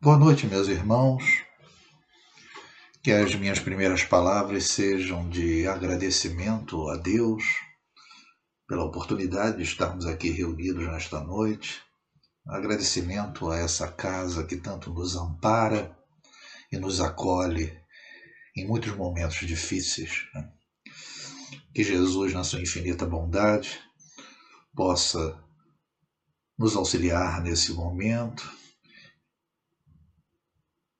Boa 0.00 0.16
noite, 0.16 0.46
meus 0.46 0.68
irmãos. 0.68 1.24
Que 3.02 3.10
as 3.10 3.34
minhas 3.34 3.58
primeiras 3.58 4.04
palavras 4.04 4.68
sejam 4.68 5.28
de 5.28 5.66
agradecimento 5.66 6.88
a 6.88 6.96
Deus 6.96 7.42
pela 8.68 8.84
oportunidade 8.84 9.56
de 9.56 9.64
estarmos 9.64 10.06
aqui 10.06 10.30
reunidos 10.30 10.86
nesta 10.86 11.18
noite. 11.18 11.82
Agradecimento 12.46 13.50
a 13.50 13.58
essa 13.58 13.90
casa 13.90 14.46
que 14.46 14.56
tanto 14.56 14.94
nos 14.94 15.16
ampara 15.16 15.98
e 16.70 16.78
nos 16.78 17.00
acolhe 17.00 17.76
em 18.56 18.68
muitos 18.68 18.94
momentos 18.94 19.44
difíceis. 19.44 20.28
Né? 20.32 20.48
Que 21.74 21.82
Jesus, 21.82 22.32
na 22.32 22.44
sua 22.44 22.60
infinita 22.60 23.04
bondade, 23.04 23.80
possa 24.76 25.42
nos 26.56 26.76
auxiliar 26.76 27.42
nesse 27.42 27.72
momento 27.72 28.48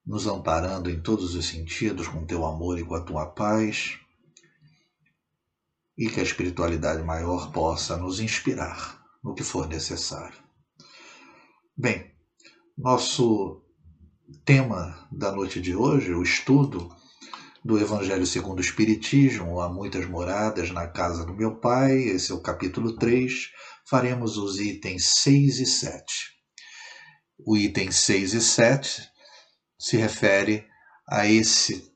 nos 0.09 0.27
amparando 0.27 0.91
em 0.91 0.99
todos 0.99 1.35
os 1.35 1.47
sentidos 1.47 2.09
com 2.09 2.25
teu 2.25 2.47
amor 2.47 2.79
e 2.79 2.83
com 2.85 2.95
a 2.95 3.03
tua 3.03 3.27
paz, 3.27 3.99
e 5.99 6.09
que 6.09 6.19
a 6.19 6.23
espiritualidade 6.23 7.03
maior 7.03 7.53
possa 7.53 7.95
nos 7.95 8.19
inspirar 8.19 9.05
no 9.23 9.35
que 9.35 9.45
for 9.45 9.69
necessário. 9.69 10.39
Bem, 11.77 12.11
nosso 12.77 13.63
tema 14.47 15.07
da 15.13 15.31
noite 15.31 15.61
de 15.61 15.77
hoje, 15.77 16.15
o 16.15 16.23
estudo 16.23 16.89
do 17.63 17.79
Evangelho 17.79 18.25
segundo 18.25 18.61
o 18.61 18.63
Espiritismo, 18.63 19.61
há 19.61 19.69
muitas 19.69 20.09
moradas 20.09 20.71
na 20.71 20.87
casa 20.87 21.27
do 21.27 21.35
meu 21.35 21.57
pai, 21.57 21.99
esse 21.99 22.33
é 22.33 22.35
o 22.35 22.41
capítulo 22.41 22.97
3, 22.97 23.51
faremos 23.85 24.39
os 24.39 24.59
itens 24.59 25.05
6 25.17 25.59
e 25.59 25.67
7. 25.67 26.05
O 27.47 27.59
item 27.59 27.93
6 27.93 28.33
e 28.33 28.41
7 28.41 29.18
se 29.79 29.97
refere 29.97 30.67
a 31.07 31.27
esse 31.27 31.93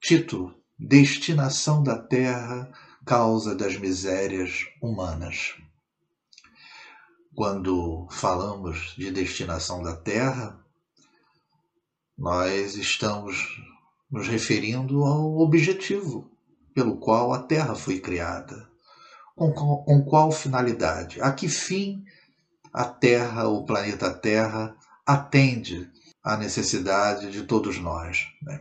título, 0.00 0.54
Destinação 0.78 1.82
da 1.82 1.96
Terra, 1.96 2.70
causa 3.04 3.54
das 3.54 3.76
misérias 3.76 4.66
humanas. 4.82 5.54
Quando 7.34 8.06
falamos 8.10 8.94
de 8.96 9.10
destinação 9.10 9.82
da 9.82 9.96
Terra, 9.96 10.58
nós 12.16 12.76
estamos 12.76 13.60
nos 14.10 14.28
referindo 14.28 15.04
ao 15.04 15.38
objetivo 15.38 16.30
pelo 16.74 16.98
qual 16.98 17.32
a 17.32 17.42
Terra 17.42 17.74
foi 17.74 18.00
criada. 18.00 18.68
Com, 19.34 19.52
com, 19.52 20.04
qual 20.04 20.30
finalidade? 20.30 21.20
A 21.20 21.32
que 21.32 21.48
fim 21.48 22.04
a 22.72 22.84
Terra, 22.84 23.48
o 23.48 23.64
planeta 23.64 24.12
Terra, 24.12 24.76
atende 25.06 25.90
a 26.26 26.36
necessidade 26.36 27.30
de 27.30 27.44
todos 27.44 27.78
nós. 27.78 28.26
Né? 28.42 28.60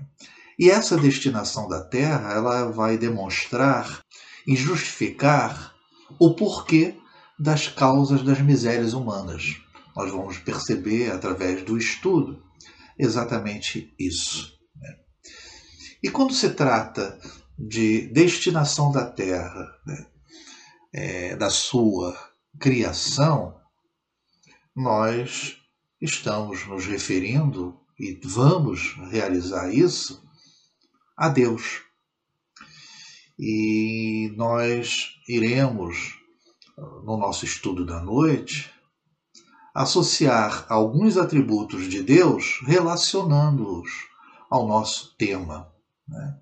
E 0.57 0.69
essa 0.69 0.95
destinação 0.95 1.67
da 1.67 1.83
Terra 1.83 2.31
ela 2.31 2.71
vai 2.71 2.95
demonstrar 2.95 4.01
e 4.45 4.55
justificar 4.55 5.73
o 6.19 6.35
porquê 6.35 6.95
das 7.39 7.67
causas 7.67 8.21
das 8.21 8.39
misérias 8.39 8.93
humanas. 8.93 9.59
Nós 9.95 10.11
vamos 10.11 10.37
perceber 10.37 11.11
através 11.11 11.63
do 11.63 11.75
estudo 11.75 12.39
exatamente 12.99 13.91
isso. 13.97 14.53
Né? 14.79 14.95
E 16.03 16.09
quando 16.11 16.35
se 16.35 16.51
trata 16.51 17.19
de 17.57 18.13
destinação 18.13 18.91
da 18.91 19.09
Terra, 19.09 19.73
né, 19.87 20.05
é, 20.93 21.35
da 21.35 21.49
sua 21.49 22.15
criação, 22.59 23.59
nós 24.75 25.64
estamos 26.05 26.65
nos 26.67 26.85
referindo, 26.85 27.79
e 27.99 28.19
vamos 28.23 28.95
realizar 29.09 29.73
isso, 29.73 30.23
a 31.17 31.29
Deus. 31.29 31.81
E 33.37 34.33
nós 34.37 35.17
iremos, 35.27 36.17
no 36.77 37.17
nosso 37.17 37.45
estudo 37.45 37.85
da 37.85 38.01
noite, 38.01 38.71
associar 39.73 40.65
alguns 40.69 41.17
atributos 41.17 41.89
de 41.89 42.01
Deus 42.01 42.61
relacionando-os 42.63 43.89
ao 44.49 44.67
nosso 44.67 45.15
tema. 45.17 45.69
Né? 46.07 46.37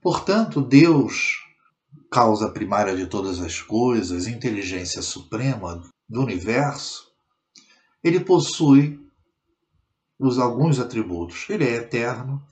Portanto, 0.00 0.62
Deus, 0.62 1.38
causa 2.10 2.50
primária 2.50 2.96
de 2.96 3.06
todas 3.06 3.40
as 3.40 3.60
coisas, 3.60 4.26
inteligência 4.26 5.02
suprema 5.02 5.82
do 6.08 6.22
universo, 6.22 7.08
ele 8.02 8.20
possui 8.20 9.07
os 10.18 10.38
alguns 10.38 10.80
atributos. 10.80 11.48
Ele 11.48 11.64
é 11.64 11.74
eterno, 11.74 12.44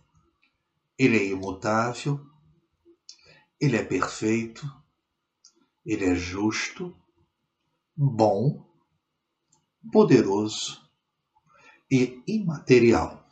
ele 0.99 1.17
é 1.17 1.25
imutável, 1.27 2.21
ele 3.61 3.77
é 3.77 3.85
perfeito, 3.85 4.71
ele 5.85 6.05
é 6.05 6.15
justo, 6.15 6.97
bom, 7.97 8.65
poderoso 9.93 10.81
e 11.91 12.23
imaterial. 12.27 13.25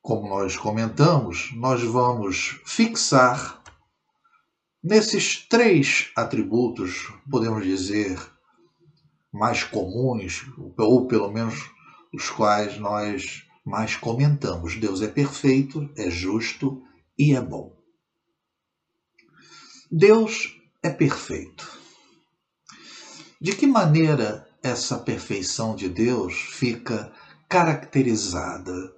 Como 0.00 0.28
nós 0.28 0.56
comentamos, 0.56 1.50
nós 1.56 1.82
vamos 1.82 2.60
fixar 2.64 3.62
nesses 4.82 5.44
três 5.48 6.12
atributos, 6.14 7.12
podemos 7.28 7.64
dizer, 7.64 8.16
mais 9.32 9.64
comuns, 9.64 10.46
ou 10.56 11.08
pelo 11.08 11.30
menos 11.32 11.75
os 12.12 12.30
quais 12.30 12.78
nós 12.78 13.46
mais 13.64 13.96
comentamos. 13.96 14.76
Deus 14.76 15.02
é 15.02 15.08
perfeito, 15.08 15.90
é 15.96 16.08
justo 16.10 16.82
e 17.18 17.34
é 17.34 17.40
bom. 17.40 17.76
Deus 19.90 20.56
é 20.82 20.90
perfeito. 20.90 21.78
De 23.40 23.54
que 23.54 23.66
maneira 23.66 24.48
essa 24.62 24.98
perfeição 24.98 25.76
de 25.76 25.88
Deus 25.88 26.34
fica 26.34 27.12
caracterizada 27.48 28.94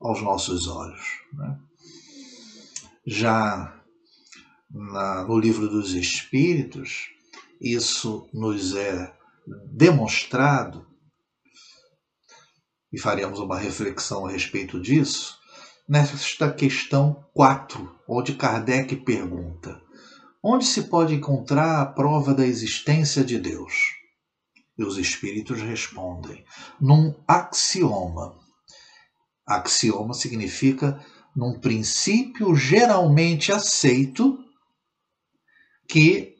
aos 0.00 0.20
nossos 0.20 0.68
olhos? 0.68 1.20
Né? 1.32 1.58
Já 3.06 3.82
na, 4.70 5.24
no 5.24 5.38
livro 5.38 5.68
dos 5.68 5.94
Espíritos, 5.94 7.10
isso 7.60 8.28
nos 8.32 8.74
é 8.74 9.12
demonstrado, 9.66 10.86
e 12.92 12.98
faremos 12.98 13.38
uma 13.38 13.58
reflexão 13.58 14.26
a 14.26 14.30
respeito 14.30 14.80
disso, 14.80 15.38
nesta 15.88 16.52
questão 16.52 17.24
4, 17.32 17.98
onde 18.06 18.34
Kardec 18.34 18.96
pergunta: 18.96 19.80
onde 20.42 20.64
se 20.64 20.82
pode 20.84 21.14
encontrar 21.14 21.80
a 21.80 21.86
prova 21.86 22.34
da 22.34 22.46
existência 22.46 23.24
de 23.24 23.38
Deus? 23.38 23.72
E 24.76 24.84
os 24.84 24.98
espíritos 24.98 25.60
respondem: 25.62 26.44
num 26.80 27.14
axioma. 27.26 28.36
Axioma 29.46 30.14
significa 30.14 31.04
num 31.34 31.58
princípio 31.58 32.54
geralmente 32.54 33.52
aceito 33.52 34.38
que 35.88 36.36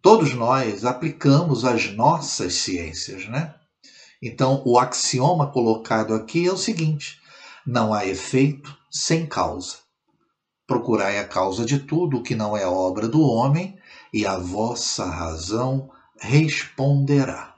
todos 0.00 0.34
nós 0.34 0.84
aplicamos 0.84 1.64
as 1.64 1.92
nossas 1.92 2.54
ciências, 2.54 3.28
né? 3.28 3.54
Então, 4.22 4.62
o 4.64 4.78
axioma 4.78 5.46
colocado 5.46 6.14
aqui 6.14 6.46
é 6.46 6.52
o 6.52 6.56
seguinte: 6.56 7.18
não 7.66 7.92
há 7.92 8.06
efeito 8.06 8.76
sem 8.90 9.26
causa. 9.26 9.76
Procurai 10.66 11.18
a 11.18 11.24
causa 11.24 11.64
de 11.64 11.80
tudo 11.80 12.18
o 12.18 12.22
que 12.22 12.34
não 12.34 12.56
é 12.56 12.66
obra 12.66 13.08
do 13.08 13.20
homem, 13.20 13.76
e 14.12 14.24
a 14.26 14.36
vossa 14.36 15.04
razão 15.04 15.90
responderá. 16.20 17.54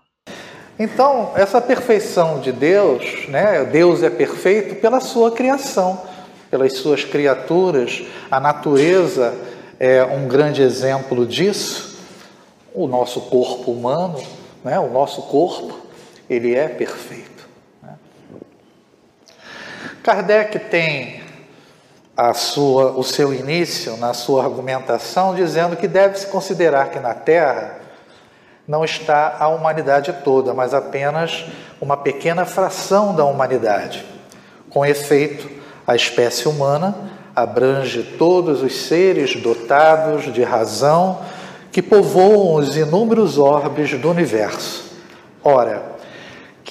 Então, 0.78 1.32
essa 1.36 1.60
perfeição 1.60 2.40
de 2.40 2.50
Deus, 2.50 3.28
né? 3.28 3.64
Deus 3.64 4.02
é 4.02 4.10
perfeito 4.10 4.76
pela 4.76 5.00
sua 5.00 5.30
criação, 5.30 6.00
pelas 6.50 6.78
suas 6.78 7.04
criaturas. 7.04 8.02
A 8.30 8.40
natureza 8.40 9.34
é 9.78 10.02
um 10.02 10.26
grande 10.26 10.62
exemplo 10.62 11.26
disso 11.26 11.94
o 12.74 12.88
nosso 12.88 13.20
corpo 13.20 13.70
humano, 13.70 14.20
né, 14.64 14.80
o 14.80 14.90
nosso 14.90 15.22
corpo, 15.22 15.83
ele 16.28 16.54
é 16.54 16.68
perfeito. 16.68 17.48
Né? 17.82 17.94
Kardec 20.02 20.58
tem 20.58 21.22
sua, 22.34 22.92
o 22.92 23.02
seu 23.02 23.34
início 23.34 23.96
na 23.96 24.14
sua 24.14 24.44
argumentação 24.44 25.34
dizendo 25.34 25.76
que 25.76 25.88
deve-se 25.88 26.26
considerar 26.28 26.90
que 26.90 27.00
na 27.00 27.14
Terra 27.14 27.78
não 28.66 28.84
está 28.84 29.36
a 29.38 29.48
humanidade 29.48 30.12
toda, 30.24 30.54
mas 30.54 30.72
apenas 30.72 31.46
uma 31.80 31.96
pequena 31.96 32.44
fração 32.44 33.14
da 33.14 33.24
humanidade. 33.24 34.04
Com 34.70 34.86
efeito, 34.86 35.48
a 35.86 35.94
espécie 35.94 36.48
humana 36.48 36.94
abrange 37.36 38.02
todos 38.16 38.62
os 38.62 38.86
seres 38.86 39.36
dotados 39.36 40.32
de 40.32 40.42
razão 40.42 41.20
que 41.70 41.82
povoam 41.82 42.54
os 42.54 42.76
inúmeros 42.76 43.36
orbes 43.36 43.98
do 43.98 44.08
universo. 44.08 44.84
Ora, 45.42 45.93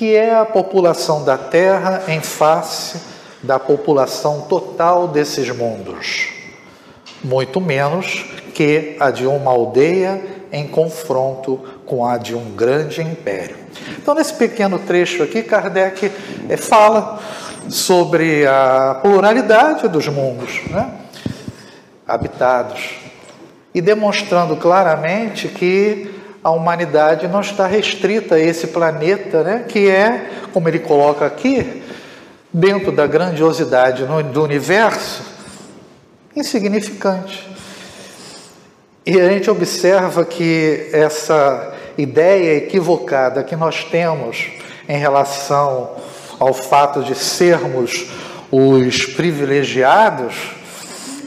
que 0.03 0.13
é 0.17 0.35
a 0.35 0.43
população 0.43 1.23
da 1.23 1.37
Terra 1.37 2.03
em 2.09 2.19
face 2.19 2.99
da 3.41 3.57
população 3.57 4.41
total 4.49 5.07
desses 5.07 5.49
mundos, 5.49 6.27
muito 7.23 7.61
menos 7.61 8.25
que 8.53 8.97
a 8.99 9.09
de 9.11 9.25
uma 9.25 9.51
aldeia 9.51 10.21
em 10.51 10.67
confronto 10.67 11.57
com 11.85 12.05
a 12.05 12.17
de 12.17 12.35
um 12.35 12.51
grande 12.53 13.01
império. 13.01 13.55
Então, 13.97 14.13
nesse 14.13 14.33
pequeno 14.33 14.77
trecho 14.77 15.23
aqui, 15.23 15.41
Kardec 15.41 16.11
eh, 16.49 16.57
fala 16.57 17.21
sobre 17.69 18.45
a 18.45 18.99
pluralidade 19.01 19.87
dos 19.87 20.09
mundos 20.09 20.63
né? 20.69 20.95
habitados 22.05 22.95
e 23.73 23.79
demonstrando 23.79 24.57
claramente 24.57 25.47
que 25.47 26.22
a 26.43 26.51
humanidade 26.51 27.27
não 27.27 27.41
está 27.41 27.65
restrita 27.65 28.35
a 28.35 28.39
esse 28.39 28.67
planeta, 28.67 29.43
né? 29.43 29.65
que 29.67 29.89
é, 29.89 30.29
como 30.51 30.67
ele 30.67 30.79
coloca 30.79 31.25
aqui, 31.25 31.81
dentro 32.51 32.91
da 32.91 33.07
grandiosidade 33.07 34.05
do 34.05 34.43
universo, 34.43 35.23
insignificante. 36.35 37.49
E 39.05 39.19
a 39.19 39.29
gente 39.29 39.49
observa 39.49 40.25
que 40.25 40.89
essa 40.91 41.73
ideia 41.97 42.57
equivocada 42.57 43.43
que 43.43 43.55
nós 43.55 43.83
temos 43.85 44.47
em 44.87 44.97
relação 44.97 45.91
ao 46.39 46.53
fato 46.53 47.03
de 47.03 47.15
sermos 47.15 48.07
os 48.51 49.05
privilegiados 49.05 50.35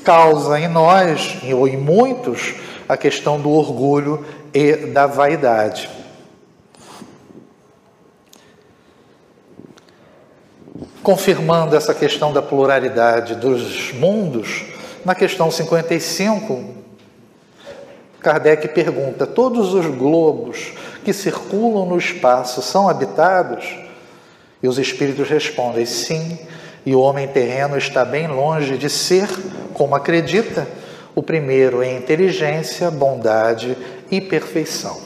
causa 0.05 0.61
em 0.61 0.69
nós, 0.69 1.39
ou 1.53 1.67
em 1.67 1.77
muitos, 1.77 2.55
a 2.89 2.97
questão 2.97 3.41
do 3.41 3.51
orgulho 3.51 4.25
e 4.57 4.75
da 4.87 5.07
vaidade. 5.07 5.87
Confirmando 11.03 11.77
essa 11.77 11.93
questão 11.93 12.33
da 12.33 12.41
pluralidade 12.41 13.35
dos 13.35 13.93
mundos, 13.93 14.65
na 15.05 15.15
questão 15.15 15.51
55, 15.51 16.75
Kardec 18.19 18.69
pergunta: 18.69 19.27
todos 19.27 19.75
os 19.75 19.85
globos 19.95 20.73
que 21.05 21.13
circulam 21.13 21.85
no 21.85 21.99
espaço 21.99 22.63
são 22.63 22.89
habitados? 22.89 23.77
E 24.63 24.69
os 24.69 24.79
espíritos 24.79 25.29
respondem: 25.29 25.85
sim, 25.85 26.39
e 26.87 26.95
o 26.95 27.01
homem 27.01 27.29
terreno 27.29 27.77
está 27.77 28.07
bem 28.07 28.27
longe 28.27 28.79
de 28.79 28.89
ser, 28.89 29.29
como 29.75 29.95
acredita, 29.95 30.67
o 31.15 31.23
primeiro 31.23 31.83
em 31.83 31.99
inteligência, 31.99 32.91
bondade 32.91 33.77
e 34.11 34.21
perfeição. 34.21 35.01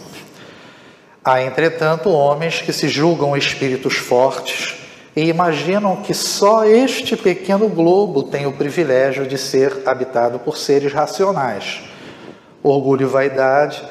Há, 1.24 1.42
entretanto, 1.42 2.10
homens 2.10 2.60
que 2.60 2.72
se 2.72 2.88
julgam 2.88 3.36
espíritos 3.36 3.96
fortes 3.96 4.76
e 5.14 5.28
imaginam 5.28 5.96
que 5.96 6.14
só 6.14 6.64
este 6.64 7.16
pequeno 7.16 7.68
globo 7.68 8.22
tem 8.22 8.46
o 8.46 8.52
privilégio 8.52 9.26
de 9.26 9.36
ser 9.36 9.82
habitado 9.86 10.38
por 10.38 10.56
seres 10.56 10.92
racionais 10.92 11.90
orgulho 12.62 13.02
e 13.02 13.10
vaidade, 13.10 13.82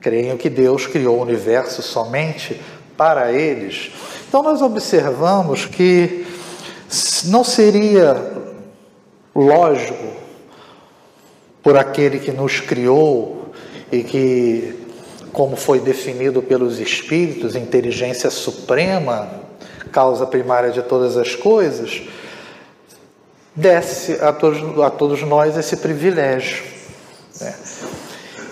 creem 0.00 0.36
que 0.36 0.50
Deus 0.50 0.86
criou 0.86 1.18
o 1.18 1.22
universo 1.22 1.82
somente 1.82 2.60
para 2.96 3.32
eles. 3.32 3.90
Então 4.28 4.42
nós 4.42 4.60
observamos 4.60 5.66
que 5.66 6.26
não 7.26 7.42
seria 7.42 8.32
lógico 9.34 10.16
por 11.62 11.76
aquele 11.76 12.18
que 12.18 12.32
nos 12.32 12.60
criou 12.60 13.37
e 13.90 14.02
que, 14.02 14.86
como 15.32 15.56
foi 15.56 15.80
definido 15.80 16.42
pelos 16.42 16.78
espíritos, 16.78 17.56
inteligência 17.56 18.30
suprema, 18.30 19.28
causa 19.92 20.26
primária 20.26 20.70
de 20.70 20.82
todas 20.82 21.16
as 21.16 21.34
coisas, 21.34 22.02
desse 23.54 24.12
a 24.22 24.32
todos, 24.32 24.80
a 24.80 24.90
todos 24.90 25.22
nós 25.22 25.56
esse 25.56 25.76
privilégio. 25.78 26.62
Né? 27.40 27.54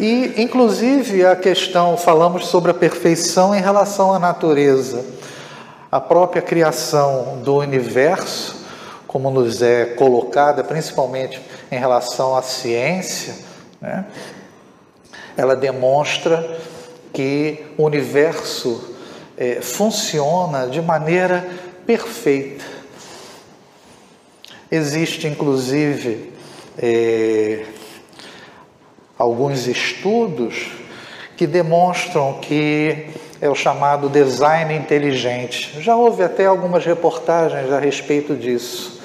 E, 0.00 0.42
inclusive, 0.42 1.24
a 1.24 1.36
questão, 1.36 1.96
falamos 1.96 2.46
sobre 2.46 2.70
a 2.70 2.74
perfeição 2.74 3.54
em 3.54 3.60
relação 3.60 4.12
à 4.12 4.18
natureza. 4.18 5.04
A 5.90 6.00
própria 6.00 6.42
criação 6.42 7.40
do 7.42 7.56
universo, 7.56 8.56
como 9.06 9.30
nos 9.30 9.62
é 9.62 9.86
colocada, 9.86 10.62
principalmente 10.62 11.40
em 11.70 11.78
relação 11.78 12.36
à 12.36 12.42
ciência, 12.42 13.34
né? 13.80 14.04
Ela 15.36 15.54
demonstra 15.54 16.58
que 17.12 17.64
o 17.76 17.84
universo 17.84 18.94
é, 19.36 19.60
funciona 19.60 20.66
de 20.66 20.80
maneira 20.80 21.48
perfeita. 21.86 22.64
Existe, 24.70 25.26
inclusive, 25.26 26.32
é, 26.78 27.64
alguns 29.18 29.66
estudos 29.66 30.72
que 31.36 31.46
demonstram 31.46 32.38
que 32.40 33.06
é 33.40 33.48
o 33.48 33.54
chamado 33.54 34.08
design 34.08 34.74
inteligente. 34.74 35.80
Já 35.80 35.94
houve 35.94 36.22
até 36.22 36.46
algumas 36.46 36.84
reportagens 36.84 37.70
a 37.70 37.78
respeito 37.78 38.34
disso. 38.34 39.00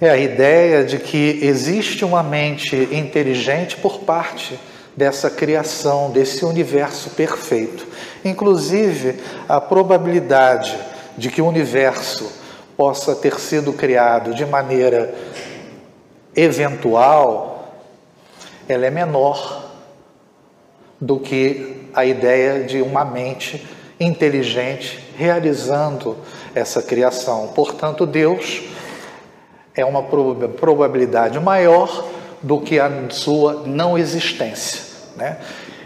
É 0.00 0.10
a 0.10 0.18
ideia 0.18 0.84
de 0.84 0.98
que 0.98 1.38
existe 1.42 2.04
uma 2.04 2.22
mente 2.22 2.76
inteligente 2.92 3.76
por 3.76 4.00
parte 4.00 4.58
dessa 4.96 5.28
criação, 5.28 6.10
desse 6.10 6.44
universo 6.44 7.10
perfeito. 7.10 7.86
Inclusive, 8.24 9.20
a 9.48 9.60
probabilidade 9.60 10.76
de 11.18 11.30
que 11.30 11.42
o 11.42 11.46
universo 11.46 12.32
possa 12.76 13.14
ter 13.14 13.38
sido 13.38 13.72
criado 13.72 14.34
de 14.34 14.46
maneira 14.46 15.14
eventual, 16.34 17.74
ela 18.68 18.86
é 18.86 18.90
menor 18.90 19.70
do 21.00 21.18
que 21.18 21.88
a 21.94 22.04
ideia 22.04 22.64
de 22.64 22.80
uma 22.80 23.04
mente 23.04 23.66
inteligente 23.98 25.12
realizando 25.16 26.16
essa 26.54 26.82
criação. 26.82 27.48
Portanto, 27.54 28.06
Deus 28.06 28.62
é 29.74 29.84
uma 29.84 30.02
probabilidade 30.02 31.38
maior 31.38 32.06
do 32.42 32.60
que 32.60 32.78
a 32.78 32.90
sua 33.10 33.62
não 33.66 33.96
existência. 33.96 34.85
Né? 35.16 35.36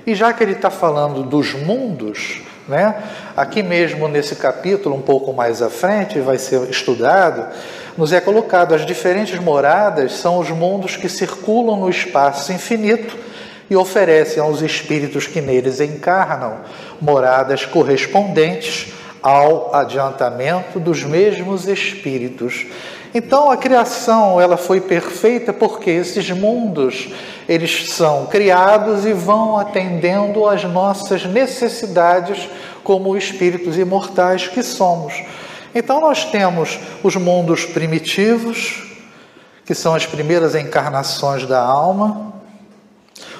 E 0.07 0.15
já 0.15 0.33
que 0.33 0.43
ele 0.43 0.53
está 0.53 0.71
falando 0.71 1.23
dos 1.23 1.55
mundos, 1.55 2.41
né? 2.69 2.95
aqui 3.37 3.63
mesmo 3.63 4.09
nesse 4.09 4.37
capítulo, 4.37 4.97
um 4.97 5.03
pouco 5.03 5.33
mais 5.33 5.63
à 5.63 5.71
frente, 5.71 6.21
vai 6.21 6.39
ser 6.39 6.69
estudado, 6.71 7.47
nos 7.97 8.13
é 8.13 8.21
colocado 8.21 8.75
as 8.75 8.87
diferentes 8.87 9.39
moradas 9.39 10.13
são 10.13 10.39
os 10.39 10.51
mundos 10.51 10.97
que 10.97 11.09
circulam 11.09 11.79
no 11.79 11.91
espaço 11.91 12.53
infinito 12.53 13.17
e 13.69 13.77
oferecem 13.77 14.43
aos 14.43 14.63
espíritos 14.63 15.27
que 15.27 15.41
neles 15.41 15.81
encarnam 15.81 16.59
moradas 17.01 17.65
correspondentes 17.65 18.93
ao 19.23 19.75
adiantamento 19.75 20.81
dos 20.81 21.05
mesmos 21.05 21.69
espíritos. 21.69 22.67
Então 23.13 23.51
a 23.51 23.57
criação 23.57 24.41
ela 24.41 24.57
foi 24.57 24.81
perfeita 24.81 25.53
porque 25.53 25.91
esses 25.91 26.31
mundos 26.31 27.13
eles 27.49 27.91
são 27.93 28.27
criados 28.27 29.05
e 29.05 29.13
vão 29.13 29.59
atendendo 29.59 30.47
às 30.47 30.63
nossas 30.63 31.25
necessidades 31.25 32.49
como 32.85 33.17
espíritos 33.17 33.77
imortais 33.77 34.47
que 34.47 34.63
somos. 34.63 35.13
Então 35.75 36.01
nós 36.01 36.25
temos 36.25 36.79
os 37.03 37.17
mundos 37.17 37.65
primitivos, 37.65 38.85
que 39.65 39.75
são 39.75 39.95
as 39.95 40.07
primeiras 40.07 40.55
encarnações 40.55 41.47
da 41.47 41.61
alma, 41.61 42.33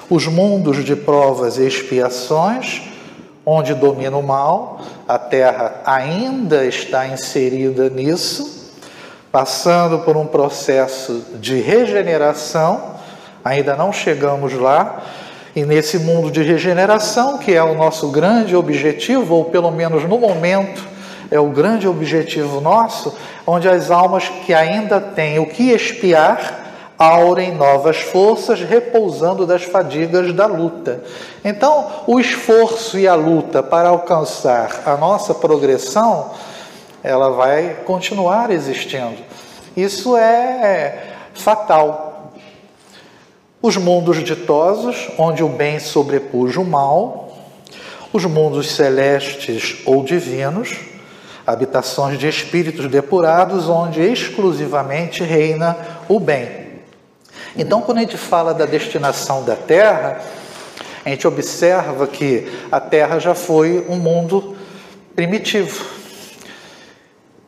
os 0.09 0.27
mundos 0.27 0.83
de 0.83 0.95
provas 0.95 1.57
e 1.57 1.65
expiações, 1.65 2.81
onde 3.45 3.73
domina 3.73 4.17
o 4.17 4.23
mal, 4.23 4.81
a 5.07 5.17
Terra 5.17 5.81
ainda 5.85 6.65
está 6.65 7.07
inserida 7.07 7.89
nisso, 7.89 8.60
passando 9.31 9.99
por 9.99 10.17
um 10.17 10.25
processo 10.25 11.23
de 11.39 11.59
regeneração, 11.61 12.95
ainda 13.43 13.75
não 13.75 13.93
chegamos 13.93 14.53
lá, 14.53 15.01
e 15.55 15.65
nesse 15.65 15.99
mundo 15.99 16.31
de 16.31 16.43
regeneração, 16.43 17.37
que 17.37 17.53
é 17.53 17.63
o 17.63 17.73
nosso 17.73 18.09
grande 18.09 18.55
objetivo, 18.55 19.35
ou 19.35 19.45
pelo 19.45 19.71
menos 19.71 20.03
no 20.07 20.17
momento, 20.17 20.85
é 21.29 21.39
o 21.39 21.47
grande 21.47 21.87
objetivo 21.87 22.59
nosso, 22.59 23.15
onde 23.47 23.67
as 23.67 23.89
almas 23.89 24.27
que 24.45 24.53
ainda 24.53 24.99
têm 24.99 25.39
o 25.39 25.45
que 25.45 25.71
expiar 25.71 26.59
aurem 26.97 27.55
novas 27.55 27.97
forças, 27.97 28.61
repousando 28.61 29.45
das 29.45 29.63
fadigas 29.63 30.31
da 30.33 30.45
luta. 30.45 31.01
Então, 31.43 31.87
o 32.05 32.19
esforço 32.19 32.99
e 32.99 33.07
a 33.07 33.15
luta 33.15 33.63
para 33.63 33.89
alcançar 33.89 34.83
a 34.85 34.95
nossa 34.95 35.33
progressão, 35.33 36.29
ela 37.03 37.29
vai 37.29 37.81
continuar 37.85 38.51
existindo. 38.51 39.17
Isso 39.75 40.15
é 40.17 41.13
fatal. 41.33 42.33
Os 43.61 43.77
mundos 43.77 44.23
ditosos, 44.23 45.09
onde 45.17 45.43
o 45.43 45.49
bem 45.49 45.79
sobrepuja 45.79 46.59
o 46.59 46.65
mal, 46.65 47.37
os 48.11 48.25
mundos 48.25 48.71
celestes 48.71 49.77
ou 49.85 50.03
divinos, 50.03 50.77
habitações 51.45 52.19
de 52.19 52.27
espíritos 52.27 52.87
depurados, 52.87 53.69
onde 53.69 54.01
exclusivamente 54.01 55.23
reina 55.23 55.77
o 56.09 56.19
bem. 56.19 56.71
Então, 57.55 57.81
quando 57.81 57.99
a 57.99 58.01
gente 58.01 58.17
fala 58.17 58.53
da 58.53 58.65
destinação 58.65 59.43
da 59.43 59.55
Terra, 59.55 60.21
a 61.05 61.09
gente 61.09 61.27
observa 61.27 62.07
que 62.07 62.51
a 62.71 62.79
Terra 62.79 63.19
já 63.19 63.33
foi 63.33 63.85
um 63.89 63.97
mundo 63.97 64.55
primitivo. 65.15 66.00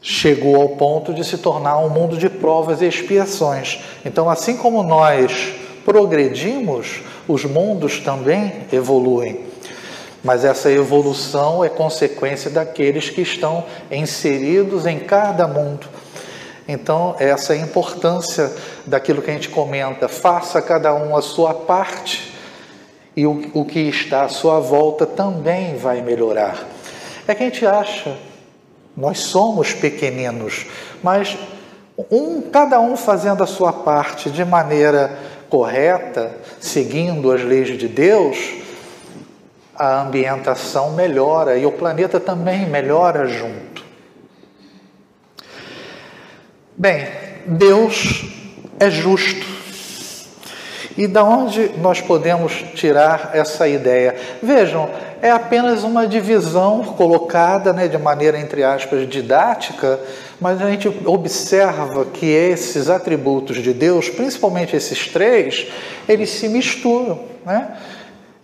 Chegou 0.06 0.58
ao 0.58 0.70
ponto 0.70 1.14
de 1.14 1.24
se 1.24 1.38
tornar 1.38 1.78
um 1.80 1.88
mundo 1.88 2.18
de 2.18 2.30
provas 2.30 2.82
e 2.82 2.86
expiações. 2.86 3.80
Então, 4.04 4.30
assim 4.30 4.58
como 4.58 4.84
nós 4.84 5.56
progredimos, 5.86 7.02
os 7.26 7.46
mundos 7.46 8.02
também 8.02 8.54
evoluem. 8.72 9.46
Mas 10.22 10.44
essa 10.44 10.70
evolução 10.70 11.64
é 11.64 11.70
consequência 11.70 12.52
daqueles 12.52 13.10
que 13.10 13.22
estão 13.22 13.64
inseridos 13.90 14.86
em 14.86 15.00
cada 15.00 15.48
mundo. 15.48 15.88
Então, 16.68 17.16
essa 17.18 17.56
é 17.56 17.60
a 17.60 17.62
importância 17.62 18.52
daquilo 18.86 19.22
que 19.22 19.30
a 19.30 19.34
gente 19.34 19.50
comenta. 19.50 20.10
Faça 20.10 20.62
cada 20.62 20.94
um 20.94 21.16
a 21.16 21.22
sua 21.22 21.54
parte 21.54 22.34
e 23.16 23.26
o, 23.26 23.50
o 23.54 23.64
que 23.64 23.80
está 23.80 24.24
à 24.24 24.30
sua 24.30 24.60
volta 24.60 25.06
também 25.06 25.78
vai 25.78 26.02
melhorar. 26.02 26.68
É 27.26 27.34
que 27.34 27.44
a 27.44 27.46
gente 27.46 27.66
acha, 27.66 28.18
nós 28.96 29.20
somos 29.20 29.74
pequeninos, 29.74 30.66
mas 31.02 31.38
um, 32.10 32.42
cada 32.42 32.80
um 32.80 32.96
fazendo 32.96 33.44
a 33.44 33.48
sua 33.48 33.72
parte 33.74 34.30
de 34.30 34.44
maneira 34.44 35.18
correta, 35.50 36.36
seguindo 36.60 37.32
as 37.32 37.44
leis 37.44 37.78
de 37.78 37.88
Deus, 37.88 38.38
a 39.76 40.02
ambientação 40.02 40.92
melhora 40.94 41.58
e 41.58 41.66
o 41.66 41.72
planeta 41.72 42.20
também 42.20 42.68
melhora 42.68 43.28
junto. 43.28 43.84
Bem, 46.76 47.08
Deus 47.46 48.26
é 48.80 48.90
justo. 48.90 49.53
E 50.98 51.08
da 51.08 51.24
onde 51.24 51.72
nós 51.80 52.02
podemos 52.02 52.54
tirar 52.76 53.32
essa 53.34 53.68
ideia? 53.68 54.16
Vejam, 54.42 54.90
é 55.22 55.32
apenas 55.32 55.84
uma 55.84 56.06
divisão 56.06 56.84
colocada 56.84 57.74
né, 57.74 57.88
de 57.88 57.98
maneira, 57.98 58.40
entre 58.40 58.64
aspas, 58.64 59.08
didática, 59.10 60.00
mas 60.40 60.62
a 60.62 60.70
gente 60.70 60.88
observa 61.06 62.06
que 62.06 62.26
esses 62.26 62.90
atributos 62.90 63.58
de 63.58 63.74
Deus, 63.74 64.10
principalmente 64.10 64.76
esses 64.76 65.08
três, 65.08 65.68
eles 66.08 66.30
se 66.30 66.48
misturam. 66.48 67.20
Né? 67.46 67.76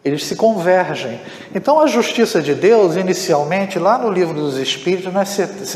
eles 0.03 0.25
se 0.25 0.35
convergem. 0.35 1.19
Então, 1.53 1.79
a 1.79 1.87
justiça 1.87 2.41
de 2.41 2.55
Deus, 2.55 2.95
inicialmente, 2.95 3.77
lá 3.77 3.97
no 3.97 4.09
livro 4.09 4.33
dos 4.33 4.57
Espíritos, 4.57 5.11
na 5.13 5.25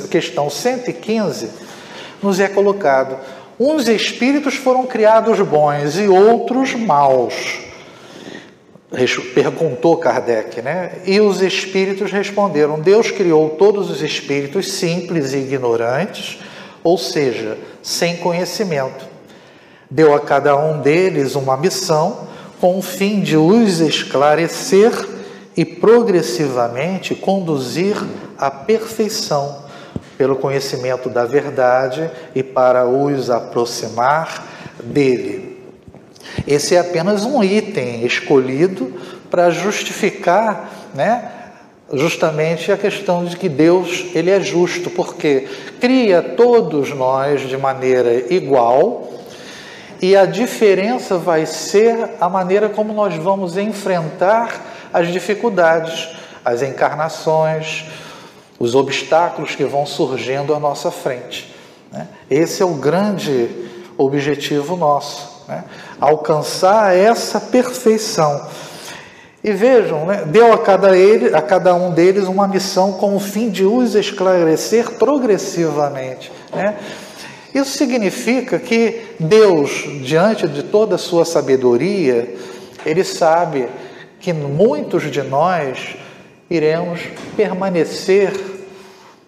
questão 0.10 0.50
115, 0.50 1.50
nos 2.22 2.39
é 2.39 2.48
colocado: 2.48 3.18
uns 3.60 3.88
espíritos 3.88 4.55
foram 4.55 4.86
criados 4.86 5.39
bons 5.41 5.98
e 5.98 6.07
outros 6.07 6.74
maus. 6.74 7.60
Perguntou 9.33 9.98
Kardec, 9.98 10.62
né? 10.62 11.01
E 11.05 11.19
os 11.19 11.41
espíritos 11.41 12.12
responderam: 12.12 12.79
Deus 12.79 13.10
criou 13.10 13.51
todos 13.51 13.89
os 13.89 14.01
espíritos 14.01 14.72
simples 14.72 15.33
e 15.33 15.38
ignorantes, 15.38 16.38
ou 16.83 16.98
seja, 16.98 17.57
sem 17.81 18.17
conhecimento. 18.17 19.05
Deu 19.89 20.13
a 20.13 20.19
cada 20.19 20.55
um 20.55 20.79
deles 20.81 21.36
uma 21.36 21.57
missão 21.57 22.27
com 22.62 22.77
o 22.77 22.81
fim 22.81 23.22
de 23.22 23.36
os 23.36 23.79
esclarecer 23.79 24.91
e 25.57 25.65
progressivamente 25.65 27.15
conduzir 27.15 27.95
à 28.38 28.50
perfeição 28.50 29.62
pelo 30.17 30.36
conhecimento 30.36 31.10
da 31.10 31.25
verdade 31.25 32.10
e 32.36 32.43
para 32.43 32.88
os 32.88 33.29
aproximar 33.29 34.46
dele. 34.84 35.62
Esse 36.48 36.75
é 36.75 36.79
apenas 36.79 37.25
um 37.25 37.43
item 37.43 38.05
escolhido 38.05 38.93
para 39.29 39.50
justificar, 39.50 40.70
né, 40.93 41.32
justamente 41.91 42.72
a 42.72 42.77
questão 42.77 43.25
de 43.25 43.36
que 43.38 43.50
Deus 43.50 44.05
ele 44.15 44.32
é 44.32 44.39
justo, 44.39 44.89
porque 44.89 45.48
cria 45.79 46.22
todos 46.22 46.91
nós 46.91 47.41
de 47.41 47.58
maneira 47.58 48.34
igual 48.34 49.12
e 50.03 50.17
a 50.17 50.25
diferença 50.25 51.17
vai 51.17 51.46
ser 51.46 52.15
a 52.20 52.27
maneira 52.27 52.67
como 52.67 52.91
nós 52.93 53.15
vamos 53.15 53.55
enfrentar 53.55 54.89
as 54.91 55.08
dificuldades, 55.08 56.10
as 56.43 56.62
encarnações, 56.62 57.86
os 58.60 58.75
obstáculos 58.75 59.55
que 59.55 59.65
vão 59.65 59.86
surgindo 59.86 60.53
à 60.53 60.60
nossa 60.60 60.91
frente. 60.91 61.53
Né? 61.91 62.07
Esse 62.29 62.62
é 62.62 62.65
o 62.65 62.75
grande 62.75 63.50
objetivo 63.98 64.75
nosso, 64.75 65.45
né? 65.48 65.63
alcançar 66.00 66.95
essa 66.95 67.39
perfeição. 67.39 68.48
E 69.43 69.51
vejam, 69.51 70.05
né? 70.05 70.24
deu 70.25 70.53
a 70.53 70.57
cada, 70.57 70.98
ele, 70.98 71.36
a 71.36 71.41
cada 71.41 71.75
um 71.75 71.91
deles 71.91 72.25
uma 72.25 72.48
missão 72.48 72.93
com 72.93 73.15
o 73.15 73.19
fim 73.19 73.50
de 73.50 73.65
os 73.65 73.93
esclarecer 73.93 74.91
progressivamente. 74.91 76.31
Né? 76.53 76.75
Isso 77.53 77.77
significa 77.77 78.57
que 78.57 79.15
Deus, 79.19 79.86
diante 80.01 80.48
de 80.48 80.63
toda 80.63 80.95
a 80.95 80.98
sua 80.98 81.25
sabedoria, 81.25 82.33
Ele 82.86 83.03
sabe 83.03 83.67
que 84.19 84.33
muitos 84.33 85.12
de 85.12 85.22
nós 85.22 85.98
iremos 86.55 87.01
permanecer 87.36 88.31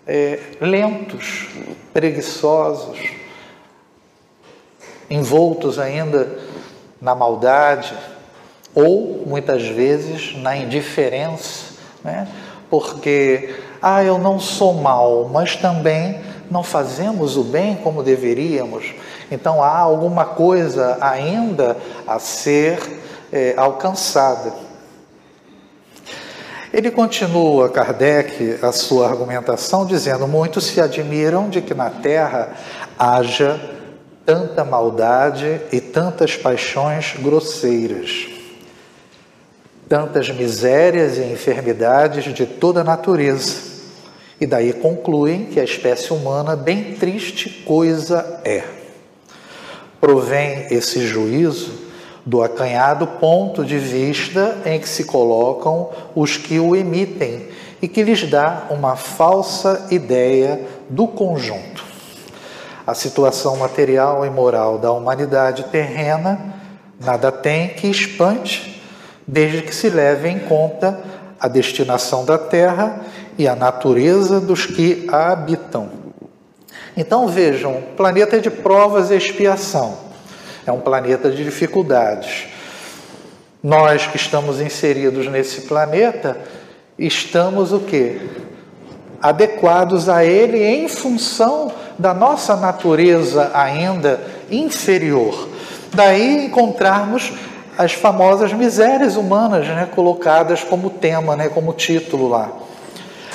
é, 0.05 0.39
lentos, 0.61 1.47
preguiçosos, 1.91 2.99
envoltos 5.09 5.79
ainda 5.79 6.37
na 7.01 7.15
maldade 7.15 7.95
ou 8.75 9.23
muitas 9.25 9.65
vezes 9.65 10.37
na 10.37 10.55
indiferença, 10.55 11.73
né? 12.03 12.27
porque 12.69 13.55
ah, 13.81 14.03
eu 14.03 14.19
não 14.19 14.39
sou 14.39 14.75
mal, 14.75 15.27
mas 15.31 15.55
também 15.55 16.21
não 16.51 16.61
fazemos 16.61 17.37
o 17.37 17.43
bem 17.43 17.75
como 17.75 18.03
deveríamos, 18.03 18.93
então 19.31 19.63
há 19.63 19.79
alguma 19.79 20.25
coisa 20.25 20.99
ainda 21.01 21.75
a 22.05 22.19
ser 22.19 22.79
é, 23.31 23.55
alcançada. 23.57 24.64
Ele 26.75 26.91
continua, 26.91 27.69
Kardec, 27.69 28.59
a 28.61 28.69
sua 28.73 29.07
argumentação, 29.07 29.85
dizendo: 29.85 30.27
Muitos 30.27 30.65
se 30.65 30.81
admiram 30.81 31.49
de 31.49 31.61
que 31.61 31.73
na 31.73 31.89
terra 31.89 32.49
haja 32.99 33.57
tanta 34.25 34.65
maldade 34.65 35.61
e 35.71 35.79
tantas 35.79 36.35
paixões 36.35 37.15
grosseiras, 37.17 38.27
tantas 39.87 40.29
misérias 40.29 41.17
e 41.17 41.21
enfermidades 41.21 42.25
de 42.33 42.45
toda 42.45 42.83
natureza 42.83 43.73
e 44.39 44.45
daí 44.45 44.73
concluem 44.73 45.45
que 45.45 45.61
a 45.61 45.63
espécie 45.63 46.11
humana, 46.11 46.57
bem 46.57 46.95
triste 46.95 47.63
coisa 47.65 48.41
é. 48.43 48.65
Provém 50.01 50.67
esse 50.69 51.07
juízo 51.07 51.84
do 52.25 52.41
acanhado 52.41 53.05
ponto 53.05 53.63
de 53.63 53.77
vista 53.77 54.57
em 54.65 54.79
que 54.79 54.89
se 54.89 55.03
colocam 55.03 55.89
os 56.15 56.37
que 56.37 56.59
o 56.59 56.75
emitem 56.75 57.47
e 57.81 57.87
que 57.87 58.01
lhes 58.01 58.27
dá 58.29 58.63
uma 58.71 58.95
falsa 58.95 59.87
ideia 59.91 60.61
do 60.89 61.07
conjunto. 61.07 61.83
A 62.87 62.95
situação 62.95 63.57
material 63.57 64.25
e 64.25 64.29
moral 64.29 64.77
da 64.79 64.91
humanidade 64.91 65.63
terrena 65.65 66.55
nada 66.99 67.31
tem 67.31 67.69
que 67.69 67.87
espante, 67.87 68.81
desde 69.27 69.61
que 69.61 69.73
se 69.73 69.89
leve 69.89 70.29
em 70.29 70.39
conta 70.39 70.99
a 71.39 71.47
destinação 71.47 72.25
da 72.25 72.37
terra 72.37 73.01
e 73.37 73.47
a 73.47 73.55
natureza 73.55 74.39
dos 74.39 74.65
que 74.65 75.05
a 75.11 75.31
habitam. 75.31 75.89
Então 76.95 77.27
vejam, 77.27 77.83
planeta 77.97 78.39
de 78.39 78.49
provas 78.49 79.11
e 79.11 79.15
expiação. 79.15 79.97
É 80.65 80.71
um 80.71 80.79
planeta 80.79 81.29
de 81.29 81.43
dificuldades. 81.43 82.47
Nós 83.63 84.07
que 84.07 84.17
estamos 84.17 84.61
inseridos 84.61 85.27
nesse 85.27 85.61
planeta, 85.61 86.37
estamos 86.97 87.71
o 87.71 87.79
quê? 87.79 88.21
Adequados 89.21 90.09
a 90.09 90.23
ele 90.23 90.63
em 90.63 90.87
função 90.87 91.71
da 91.97 92.13
nossa 92.13 92.55
natureza 92.55 93.51
ainda 93.53 94.21
inferior. 94.51 95.49
Daí 95.93 96.45
encontrarmos 96.45 97.33
as 97.77 97.93
famosas 97.93 98.53
misérias 98.53 99.15
humanas, 99.15 99.67
né, 99.67 99.89
colocadas 99.93 100.63
como 100.63 100.89
tema, 100.89 101.35
né, 101.35 101.49
como 101.49 101.73
título 101.73 102.27
lá 102.27 102.51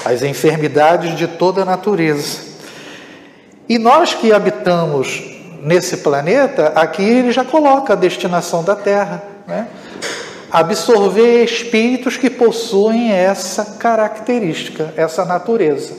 as 0.04 0.22
enfermidades 0.22 1.16
de 1.16 1.26
toda 1.26 1.62
a 1.62 1.64
natureza. 1.64 2.50
E 3.68 3.78
nós 3.78 4.14
que 4.14 4.32
habitamos 4.32 5.39
nesse 5.62 5.99
planeta, 5.99 6.73
aqui 6.75 7.02
ele 7.02 7.33
já 7.33 7.45
coloca 7.45 7.93
a 7.93 7.97
destinação 7.97 8.64
da 8.64 8.75
Terra, 8.75 9.23
né? 9.47 9.69
absorver 10.50 11.45
espíritos 11.45 12.17
que 12.17 12.29
possuem 12.29 13.12
essa 13.12 13.76
característica, 13.79 14.93
essa 14.97 15.25
natureza. 15.25 15.95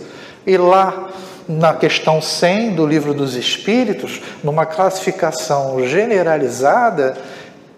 E 0.46 0.58
lá 0.58 1.10
na 1.48 1.74
questão 1.74 2.22
100 2.22 2.76
do 2.76 2.86
Livro 2.86 3.14
dos 3.14 3.36
Espíritos, 3.36 4.22
numa 4.44 4.66
classificação 4.66 5.86
generalizada, 5.86 7.18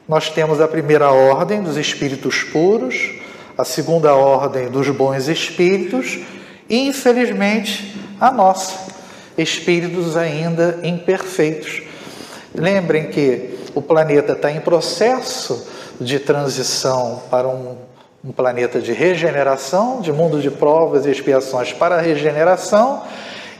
nós 0.08 0.30
temos 0.30 0.60
a 0.60 0.68
primeira 0.68 1.12
ordem 1.12 1.62
dos 1.62 1.78
espíritos 1.78 2.44
puros, 2.44 3.12
a 3.58 3.64
segunda 3.64 4.14
ordem 4.16 4.70
dos 4.70 4.90
bons 4.90 5.28
espíritos 5.28 6.20
e, 6.70 6.88
infelizmente, 6.88 7.96
a 8.20 8.32
nossa, 8.32 8.93
espíritos 9.38 10.16
ainda 10.16 10.80
imperfeitos. 10.84 11.82
Lembrem 12.54 13.10
que 13.10 13.58
o 13.74 13.82
planeta 13.82 14.34
está 14.34 14.52
em 14.52 14.60
processo 14.60 15.68
de 16.00 16.20
transição 16.20 17.24
para 17.30 17.48
um, 17.48 17.78
um 18.24 18.32
planeta 18.32 18.80
de 18.80 18.94
regeneração, 18.94 20.02
de 20.02 20.12
mundo 20.12 20.40
de 20.40 20.52
provas 20.52 21.06
e 21.06 21.12
expiações 21.12 21.74
para 21.74 21.96
a 21.96 22.02
regeneração, 22.02 23.04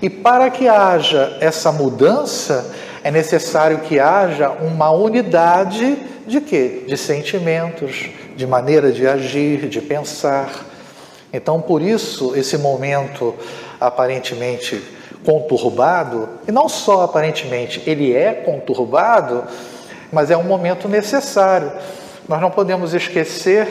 e 0.02 0.10
para 0.10 0.50
que 0.50 0.68
haja 0.68 1.38
essa 1.40 1.72
mudança, 1.72 2.72
é 3.04 3.12
necessário 3.12 3.80
que 3.80 4.00
haja 4.00 4.50
uma 4.50 4.92
unidade 4.92 5.98
de 6.28 6.40
quê? 6.40 6.84
De 6.88 6.98
sentimentos, 6.98 8.10
de 8.36 8.48
maneira 8.48 8.92
de 8.92 9.08
agir, 9.08 9.68
de 9.68 9.82
pensar. 9.82 10.50
Então, 11.32 11.62
por 11.62 11.82
isso, 11.82 12.36
esse 12.36 12.58
momento 12.58 13.36
aparentemente 13.80 14.82
conturbado, 15.24 16.30
e 16.48 16.52
não 16.52 16.68
só 16.68 17.04
aparentemente, 17.04 17.82
ele 17.86 18.14
é 18.14 18.34
conturbado, 18.34 19.44
mas 20.12 20.30
é 20.30 20.38
um 20.38 20.44
momento 20.44 20.88
necessário. 20.88 21.72
Nós 22.28 22.40
não 22.40 22.52
podemos 22.52 22.94
esquecer 22.94 23.68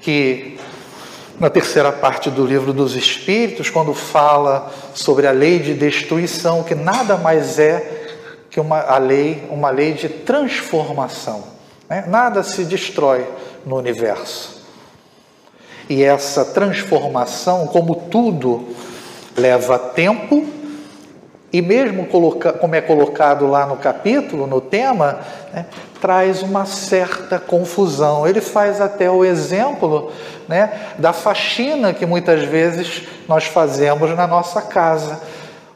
que 0.00 0.58
na 1.40 1.50
terceira 1.50 1.90
parte 1.90 2.30
do 2.30 2.46
livro 2.46 2.72
dos 2.72 2.94
Espíritos, 2.94 3.70
quando 3.70 3.94
fala 3.94 4.70
sobre 4.94 5.26
a 5.26 5.32
lei 5.32 5.58
de 5.58 5.74
destruição, 5.74 6.62
que 6.62 6.74
nada 6.74 7.16
mais 7.16 7.58
é 7.58 8.02
que 8.50 8.60
uma 8.60 8.80
a 8.80 8.98
lei, 8.98 9.42
uma 9.50 9.70
lei 9.70 9.92
de 9.92 10.08
transformação. 10.08 11.44
Né? 11.88 12.04
Nada 12.06 12.42
se 12.42 12.64
destrói 12.64 13.26
no 13.64 13.76
universo. 13.76 14.62
E 15.88 16.02
essa 16.02 16.44
transformação, 16.44 17.66
como 17.66 17.94
tudo, 17.94 18.68
leva 19.36 19.78
tempo 19.78 20.46
e 21.52 21.60
mesmo 21.60 22.06
como 22.06 22.74
é 22.74 22.80
colocado 22.80 23.46
lá 23.46 23.66
no 23.66 23.76
capítulo, 23.76 24.46
no 24.46 24.60
tema, 24.60 25.20
né, 25.52 25.66
traz 26.00 26.42
uma 26.42 26.64
certa 26.64 27.38
confusão. 27.38 28.26
Ele 28.26 28.40
faz 28.40 28.80
até 28.80 29.10
o 29.10 29.22
exemplo 29.22 30.10
né, 30.48 30.72
da 30.98 31.12
faxina 31.12 31.92
que 31.92 32.06
muitas 32.06 32.42
vezes 32.42 33.02
nós 33.28 33.44
fazemos 33.44 34.16
na 34.16 34.26
nossa 34.26 34.62
casa. 34.62 35.20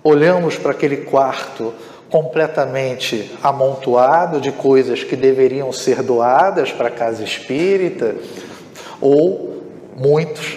Olhamos 0.03 0.57
para 0.57 0.71
aquele 0.71 0.99
quarto 0.99 1.75
completamente 2.09 3.37
amontoado 3.43 4.41
de 4.41 4.53
coisas 4.53 5.05
que 5.05 5.17
deveriam 5.17 5.73
ser 5.73 6.03
doadas 6.03 6.73
para 6.73 6.89
a 6.89 6.91
casa 6.91 7.23
espírita, 7.23 8.15
ou 9.01 9.63
muitos 9.95 10.57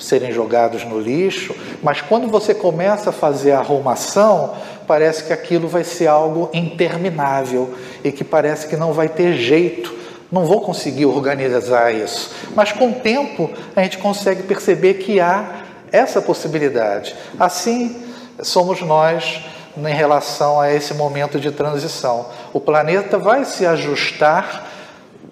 serem 0.00 0.32
jogados 0.32 0.84
no 0.84 0.98
lixo, 0.98 1.54
mas 1.82 2.00
quando 2.00 2.26
você 2.28 2.54
começa 2.54 3.10
a 3.10 3.12
fazer 3.12 3.52
a 3.52 3.58
arrumação, 3.58 4.54
parece 4.86 5.24
que 5.24 5.32
aquilo 5.32 5.68
vai 5.68 5.84
ser 5.84 6.06
algo 6.06 6.50
interminável 6.52 7.74
e 8.02 8.10
que 8.10 8.24
parece 8.24 8.66
que 8.66 8.76
não 8.76 8.92
vai 8.92 9.08
ter 9.08 9.34
jeito, 9.34 9.94
não 10.32 10.46
vou 10.46 10.60
conseguir 10.60 11.06
organizar 11.06 11.94
isso. 11.94 12.32
Mas 12.54 12.72
com 12.72 12.90
o 12.90 12.94
tempo 12.94 13.50
a 13.76 13.82
gente 13.82 13.98
consegue 13.98 14.42
perceber 14.42 14.94
que 14.94 15.20
há 15.20 15.62
essa 15.92 16.22
possibilidade. 16.22 17.14
Assim 17.38 18.04
somos 18.42 18.80
nós 18.80 19.44
em 19.76 19.94
relação 19.94 20.60
a 20.60 20.72
esse 20.72 20.94
momento 20.94 21.38
de 21.38 21.50
transição. 21.50 22.26
O 22.52 22.60
planeta 22.60 23.18
vai 23.18 23.44
se 23.44 23.66
ajustar 23.66 24.66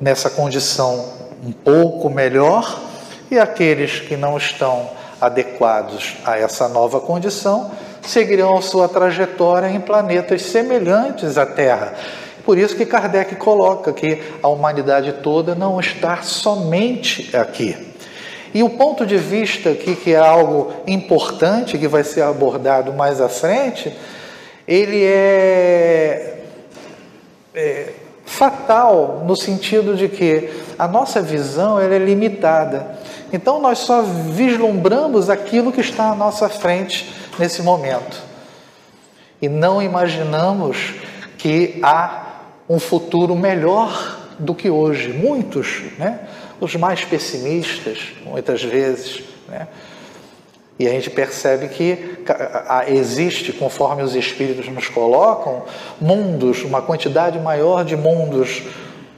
nessa 0.01 0.31
condição 0.31 1.12
um 1.45 1.53
pouco 1.53 2.11
melhor 2.11 2.81
e 3.31 3.38
aqueles 3.38 4.01
que 4.01 4.17
não 4.17 4.37
estão 4.37 4.91
adequados 5.21 6.17
a 6.25 6.38
essa 6.38 6.69
nova 6.69 7.01
condição 7.01 7.71
seguirão 8.03 8.57
a 8.57 8.62
sua 8.62 8.88
trajetória 8.88 9.69
em 9.69 9.81
planetas 9.81 10.43
semelhantes 10.43 11.37
à 11.37 11.45
Terra. 11.45 11.95
Por 12.45 12.57
isso 12.57 12.75
que 12.75 12.87
Kardec 12.87 13.37
coloca 13.37 13.93
que 13.93 14.23
a 14.43 14.49
humanidade 14.49 15.12
toda 15.23 15.55
não 15.55 15.79
está 15.79 16.23
somente 16.23 17.37
aqui. 17.37 17.77
E 18.55 18.62
o 18.62 18.71
ponto 18.71 19.05
de 19.05 19.19
vista 19.19 19.71
aqui, 19.71 19.95
que 19.95 20.14
é 20.14 20.17
algo 20.17 20.73
importante, 20.87 21.77
que 21.77 21.87
vai 21.87 22.03
ser 22.03 22.23
abordado 22.23 22.93
mais 22.95 23.21
à 23.21 23.29
frente, 23.29 23.95
ele 24.67 25.05
é, 25.05 26.41
é 27.55 27.93
fatal 28.25 29.25
no 29.27 29.37
sentido 29.37 29.95
de 29.95 30.09
que 30.09 30.49
a 30.79 30.88
nossa 30.88 31.21
visão 31.21 31.79
é 31.79 31.99
limitada. 31.99 32.99
Então 33.33 33.61
nós 33.61 33.79
só 33.79 34.03
vislumbramos 34.03 35.29
aquilo 35.29 35.73
que 35.73 35.81
está 35.81 36.11
à 36.11 36.14
nossa 36.14 36.49
frente 36.49 37.12
nesse 37.38 37.62
momento. 37.62 38.23
E 39.41 39.49
não 39.49 39.83
imaginamos 39.83 40.95
que 41.37 41.79
há 41.83 42.41
um 42.69 42.79
futuro 42.79 43.37
melhor 43.37 44.19
do 44.38 44.55
que 44.55 44.71
hoje. 44.71 45.12
Muitos, 45.12 45.83
né? 45.99 46.21
os 46.61 46.75
mais 46.75 47.05
pessimistas, 47.05 48.12
muitas 48.25 48.62
vezes, 48.62 49.23
né? 49.49 49.69
E 50.79 50.87
a 50.87 50.91
gente 50.93 51.11
percebe 51.11 51.69
que 51.69 52.25
existe, 52.87 53.53
conforme 53.53 54.03
os 54.03 54.14
espíritos 54.14 54.69
nos 54.69 54.88
colocam, 54.88 55.64
mundos, 56.01 56.62
uma 56.62 56.81
quantidade 56.81 57.37
maior 57.41 57.85
de 57.85 57.97
mundos 57.97 58.62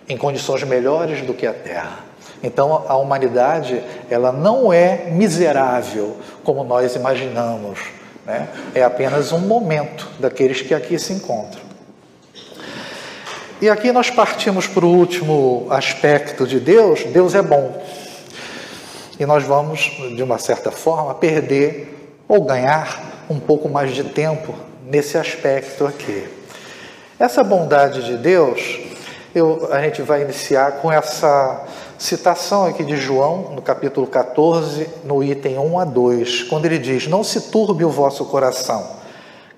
em 0.08 0.16
condições 0.16 0.62
melhores 0.62 1.20
do 1.20 1.34
que 1.34 1.46
a 1.46 1.52
Terra. 1.52 2.09
Então 2.42 2.84
a 2.88 2.96
humanidade 2.96 3.82
ela 4.08 4.32
não 4.32 4.72
é 4.72 5.10
miserável 5.10 6.16
como 6.42 6.64
nós 6.64 6.94
imaginamos, 6.94 7.78
né? 8.26 8.48
é 8.74 8.82
apenas 8.82 9.32
um 9.32 9.40
momento 9.40 10.08
daqueles 10.18 10.62
que 10.62 10.74
aqui 10.74 10.98
se 10.98 11.12
encontram. 11.12 11.70
E 13.60 13.68
aqui 13.68 13.92
nós 13.92 14.08
partimos 14.08 14.66
para 14.66 14.86
o 14.86 14.88
último 14.88 15.66
aspecto 15.68 16.46
de 16.46 16.58
Deus: 16.58 17.04
Deus 17.04 17.34
é 17.34 17.42
bom. 17.42 17.82
E 19.18 19.26
nós 19.26 19.44
vamos, 19.44 19.80
de 20.16 20.22
uma 20.22 20.38
certa 20.38 20.70
forma, 20.70 21.14
perder 21.14 22.14
ou 22.26 22.42
ganhar 22.42 23.24
um 23.28 23.38
pouco 23.38 23.68
mais 23.68 23.94
de 23.94 24.02
tempo 24.02 24.54
nesse 24.86 25.18
aspecto 25.18 25.86
aqui. 25.86 26.26
Essa 27.18 27.44
bondade 27.44 28.02
de 28.02 28.16
Deus, 28.16 28.80
eu, 29.34 29.68
a 29.70 29.82
gente 29.82 30.00
vai 30.00 30.22
iniciar 30.22 30.72
com 30.80 30.90
essa 30.90 31.62
citação 32.00 32.64
aqui 32.64 32.82
de 32.82 32.96
João, 32.96 33.52
no 33.54 33.60
capítulo 33.60 34.06
14, 34.06 34.88
no 35.04 35.22
item 35.22 35.58
1 35.58 35.78
a 35.78 35.84
2, 35.84 36.42
quando 36.44 36.64
ele 36.64 36.78
diz: 36.78 37.06
Não 37.06 37.22
se 37.22 37.50
turbe 37.50 37.84
o 37.84 37.90
vosso 37.90 38.24
coração, 38.24 38.96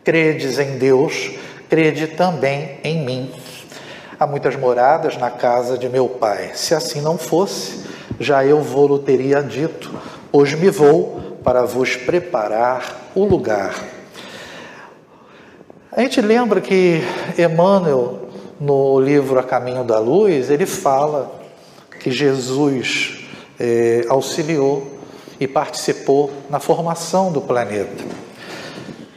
credes 0.02 0.59
em 0.59 0.76
Deus, 0.76 1.31
crede 1.70 2.09
também 2.09 2.78
em 2.83 3.05
mim. 3.05 3.33
Há 4.18 4.26
muitas 4.26 4.57
moradas 4.57 5.16
na 5.16 5.31
casa 5.31 5.78
de 5.78 5.88
meu 5.88 6.09
pai. 6.09 6.50
Se 6.55 6.74
assim 6.74 7.00
não 7.00 7.16
fosse, 7.16 7.85
já 8.18 8.44
eu 8.44 8.61
vou-lo 8.61 8.98
teria 8.98 9.40
dito: 9.40 9.92
Hoje 10.33 10.57
me 10.57 10.68
vou 10.68 11.38
para 11.44 11.62
vos 11.62 11.94
preparar 11.94 13.11
o 13.14 13.24
lugar. 13.24 13.72
A 15.92 16.00
gente 16.00 16.20
lembra 16.20 16.61
que 16.61 17.02
Emmanuel, 17.38 18.31
no 18.59 18.98
livro 18.98 19.38
A 19.38 19.44
Caminho 19.44 19.85
da 19.85 20.00
Luz, 20.00 20.50
ele 20.50 20.66
fala 20.66 21.41
que 22.03 22.11
Jesus 22.11 23.25
é, 23.59 24.05
auxiliou 24.09 24.99
e 25.38 25.47
participou 25.47 26.31
na 26.51 26.59
formação 26.59 27.33
do 27.33 27.41
planeta 27.41 28.05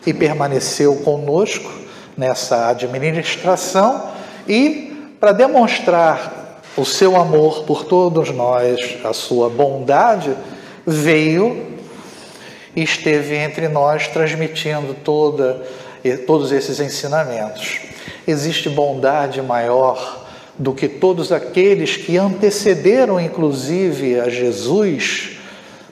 e 0.05 0.13
permaneceu 0.13 0.95
conosco 0.97 1.71
nessa 2.15 2.69
administração 2.69 4.11
e 4.47 5.15
para 5.19 5.31
demonstrar 5.31 6.61
o 6.77 6.85
seu 6.85 7.15
amor 7.15 7.63
por 7.63 7.85
todos 7.85 8.29
nós, 8.31 8.97
a 9.03 9.13
sua 9.13 9.49
bondade, 9.49 10.35
veio 10.85 11.75
e 12.75 12.83
esteve 12.83 13.35
entre 13.35 13.67
nós 13.67 14.07
transmitindo 14.07 14.93
toda, 14.93 15.65
todos 16.27 16.51
esses 16.51 16.79
ensinamentos. 16.79 17.79
Existe 18.27 18.69
bondade 18.69 19.41
maior 19.41 20.24
do 20.57 20.73
que 20.73 20.87
todos 20.87 21.31
aqueles 21.31 21.97
que 21.97 22.17
antecederam, 22.17 23.19
inclusive, 23.19 24.19
a 24.19 24.29
Jesus, 24.29 25.37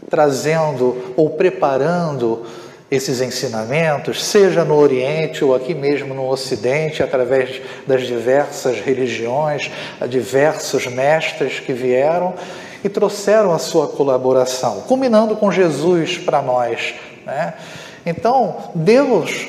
trazendo 0.09 1.13
ou 1.15 1.31
preparando 1.31 2.45
esses 2.89 3.21
ensinamentos, 3.21 4.23
seja 4.23 4.63
no 4.63 4.75
Oriente 4.75 5.43
ou 5.43 5.55
aqui 5.55 5.73
mesmo 5.73 6.13
no 6.13 6.29
Ocidente, 6.29 7.01
através 7.01 7.59
das 7.87 8.03
diversas 8.03 8.79
religiões, 8.79 9.71
a 9.99 10.05
diversos 10.05 10.85
mestres 10.85 11.59
que 11.59 11.73
vieram 11.73 12.35
e 12.83 12.89
trouxeram 12.89 13.51
a 13.51 13.57
sua 13.57 13.87
colaboração, 13.87 14.81
culminando 14.81 15.35
com 15.35 15.51
Jesus 15.51 16.17
para 16.17 16.41
nós. 16.41 16.93
Né? 17.25 17.53
Então, 18.05 18.57
Deus 18.75 19.47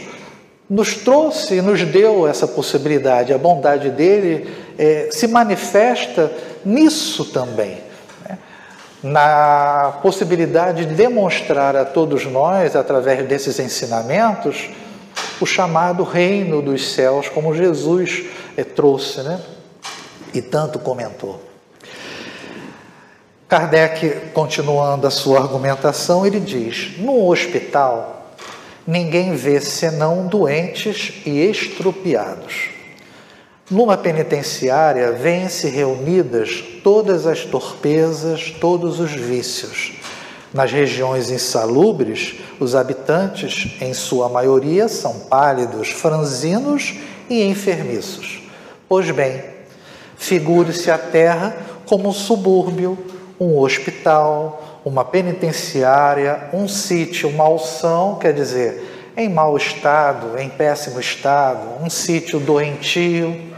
nos 0.71 0.95
trouxe 0.95 1.57
e 1.57 1.63
nos 1.63 1.83
deu 1.85 2.27
essa 2.27 2.49
possibilidade. 2.49 3.35
A 3.35 3.39
bondade 3.39 3.91
dele 3.91 4.49
é, 4.79 5.09
se 5.11 5.27
manifesta 5.27 6.31
nisso 6.65 7.25
também. 7.27 7.79
Né? 8.29 8.39
Na 9.03 9.99
possibilidade 10.03 10.87
de 10.87 10.95
demonstrar 10.95 11.77
a 11.77 11.85
todos 11.85 12.27
nós, 12.27 12.75
através 12.75 13.27
desses 13.27 13.59
ensinamentos, 13.59 14.71
o 15.41 15.47
chamado 15.47 16.03
reino 16.03 16.63
dos 16.63 16.93
céus, 16.93 17.29
como 17.29 17.55
Jesus 17.55 18.25
é, 18.57 18.65
trouxe 18.65 19.23
né? 19.23 19.41
e 20.33 20.41
tanto 20.41 20.79
comentou. 20.79 21.41
Kardec, 23.47 24.31
continuando 24.33 25.07
a 25.07 25.11
sua 25.11 25.39
argumentação, 25.39 26.27
ele 26.27 26.41
diz: 26.41 26.99
no 26.99 27.29
hospital, 27.29 28.33
ninguém 28.87 29.37
vê 29.37 29.61
senão 29.61 30.27
doentes 30.27 31.23
e 31.25 31.41
estrupiados. 31.49 32.74
Numa 33.71 33.97
penitenciária, 33.97 35.13
vêm-se 35.13 35.69
reunidas 35.69 36.63
todas 36.83 37.27
as 37.27 37.47
torpezas, 37.47 38.51
todos 38.61 39.01
os 39.01 39.13
vícios. 39.13 39.95
Nas 40.53 40.71
regiões 40.71 41.31
insalubres, 41.31 42.41
os 42.61 42.75
habitantes, 42.75 43.81
em 43.81 43.95
sua 43.95 44.29
maioria, 44.29 44.87
são 44.87 45.19
pálidos, 45.21 45.89
franzinos 45.89 46.95
e 47.31 47.43
enfermiços. 47.43 48.43
Pois 48.87 49.11
bem, 49.11 49.43
figure-se 50.19 50.91
a 50.91 50.99
terra 50.99 51.57
como 51.87 52.11
um 52.11 52.13
subúrbio, 52.13 52.99
um 53.41 53.59
hospital, 53.59 54.83
uma 54.85 55.07
penitenciária, 55.07 56.51
um 56.53 56.69
sítio, 56.69 57.31
uma 57.31 57.45
alção, 57.45 58.17
quer 58.17 58.35
dizer, 58.35 59.13
em 59.17 59.31
mau 59.31 59.57
estado, 59.57 60.39
em 60.39 60.51
péssimo 60.51 61.01
estado, 61.01 61.83
um 61.83 61.89
sítio 61.89 62.39
doentio, 62.39 63.54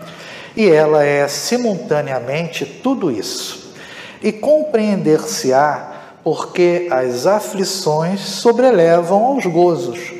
e 0.56 0.68
ela 0.68 1.04
é 1.04 1.28
simultaneamente 1.28 2.64
tudo 2.64 3.10
isso. 3.10 3.74
E 4.22 4.32
compreender-se-á 4.32 5.92
porque 6.24 6.88
as 6.90 7.26
aflições 7.26 8.20
sobrelevam 8.20 9.24
aos 9.24 9.46
gozos, 9.46 10.14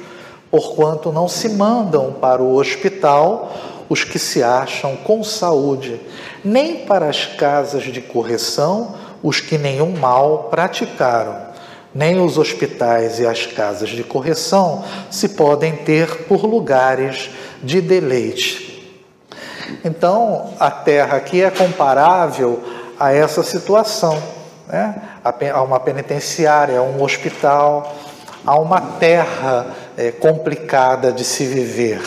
porquanto 0.50 1.10
não 1.10 1.26
se 1.26 1.48
mandam 1.48 2.12
para 2.12 2.42
o 2.42 2.54
hospital 2.54 3.52
os 3.88 4.04
que 4.04 4.18
se 4.18 4.42
acham 4.42 4.96
com 4.96 5.24
saúde, 5.24 6.00
nem 6.44 6.86
para 6.86 7.08
as 7.08 7.24
casas 7.24 7.84
de 7.84 8.00
correção 8.00 8.94
os 9.22 9.40
que 9.40 9.58
nenhum 9.58 9.96
mal 9.96 10.44
praticaram. 10.50 11.46
Nem 11.94 12.20
os 12.20 12.36
hospitais 12.36 13.18
e 13.18 13.26
as 13.26 13.46
casas 13.46 13.88
de 13.88 14.04
correção 14.04 14.84
se 15.10 15.30
podem 15.30 15.74
ter 15.74 16.24
por 16.24 16.44
lugares 16.44 17.30
de 17.62 17.80
deleite. 17.80 18.65
Então, 19.84 20.54
a 20.58 20.70
terra 20.70 21.16
aqui 21.16 21.42
é 21.42 21.50
comparável 21.50 22.62
a 22.98 23.12
essa 23.12 23.42
situação, 23.42 24.20
né? 24.66 25.02
a 25.52 25.62
uma 25.62 25.80
penitenciária, 25.80 26.78
a 26.78 26.82
um 26.82 27.02
hospital, 27.02 27.94
a 28.44 28.58
uma 28.58 28.80
terra 28.80 29.66
é, 29.96 30.10
complicada 30.10 31.12
de 31.12 31.24
se 31.24 31.44
viver. 31.44 32.00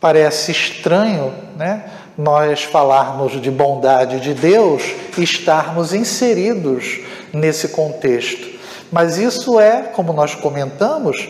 Parece 0.00 0.52
estranho, 0.52 1.34
né? 1.56 1.84
nós 2.16 2.62
falarmos 2.62 3.40
de 3.40 3.50
bondade 3.50 4.20
de 4.20 4.34
Deus 4.34 4.82
e 5.16 5.22
estarmos 5.22 5.94
inseridos 5.94 7.00
nesse 7.32 7.68
contexto. 7.68 8.48
Mas 8.92 9.18
isso 9.18 9.58
é, 9.58 9.82
como 9.82 10.12
nós 10.12 10.34
comentamos, 10.34 11.28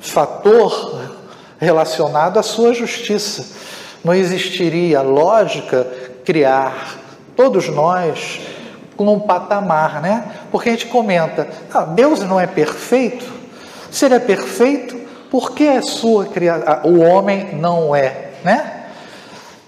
fator 0.00 1.17
relacionado 1.58 2.38
à 2.38 2.42
sua 2.42 2.72
justiça. 2.72 3.46
Não 4.04 4.14
existiria 4.14 5.02
lógica 5.02 5.86
criar 6.24 6.96
todos 7.36 7.68
nós 7.68 8.40
num 8.98 9.20
patamar, 9.20 10.00
né? 10.00 10.24
Porque 10.50 10.68
a 10.68 10.72
gente 10.72 10.86
comenta, 10.86 11.48
ah, 11.72 11.84
Deus 11.84 12.20
não 12.20 12.40
é 12.40 12.46
perfeito? 12.46 13.24
Se 13.90 14.04
ele 14.04 14.14
é 14.14 14.20
perfeito, 14.20 14.96
por 15.30 15.52
que 15.52 15.80
sua 15.82 16.26
criação, 16.26 16.80
o 16.84 17.00
homem 17.00 17.54
não 17.54 17.94
é, 17.94 18.30
né? 18.44 18.86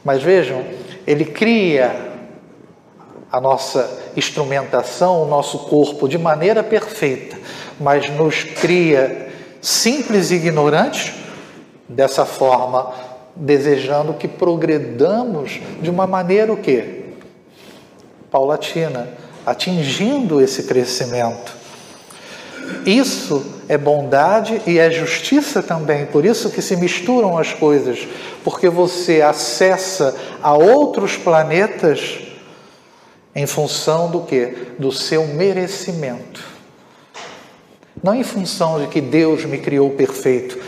Mas 0.04 0.22
vejam, 0.22 0.64
ele 1.06 1.24
cria 1.24 2.10
a 3.30 3.40
nossa 3.40 3.88
instrumentação, 4.16 5.22
o 5.22 5.26
nosso 5.26 5.60
corpo 5.60 6.08
de 6.08 6.18
maneira 6.18 6.62
perfeita, 6.62 7.38
mas 7.78 8.10
nos 8.10 8.42
cria 8.42 9.28
simples 9.60 10.30
e 10.30 10.36
ignorantes, 10.36 11.12
dessa 11.90 12.24
forma, 12.24 12.92
desejando 13.34 14.14
que 14.14 14.28
progredamos 14.28 15.60
de 15.82 15.90
uma 15.90 16.06
maneira 16.06 16.52
o 16.52 16.56
quê? 16.56 17.04
Paulatina, 18.30 19.08
atingindo 19.44 20.40
esse 20.40 20.64
crescimento. 20.64 21.58
Isso 22.86 23.44
é 23.68 23.76
bondade 23.76 24.62
e 24.66 24.78
é 24.78 24.90
justiça 24.90 25.62
também, 25.62 26.06
por 26.06 26.24
isso 26.24 26.50
que 26.50 26.62
se 26.62 26.76
misturam 26.76 27.36
as 27.36 27.52
coisas, 27.52 28.06
porque 28.44 28.68
você 28.68 29.20
acessa 29.20 30.14
a 30.40 30.54
outros 30.54 31.16
planetas 31.16 32.20
em 33.34 33.46
função 33.46 34.10
do 34.10 34.20
que? 34.20 34.74
Do 34.78 34.92
seu 34.92 35.26
merecimento. 35.26 36.44
Não 38.02 38.14
em 38.14 38.24
função 38.24 38.80
de 38.80 38.86
que 38.86 39.00
Deus 39.00 39.44
me 39.44 39.58
criou 39.58 39.90
perfeito, 39.90 40.58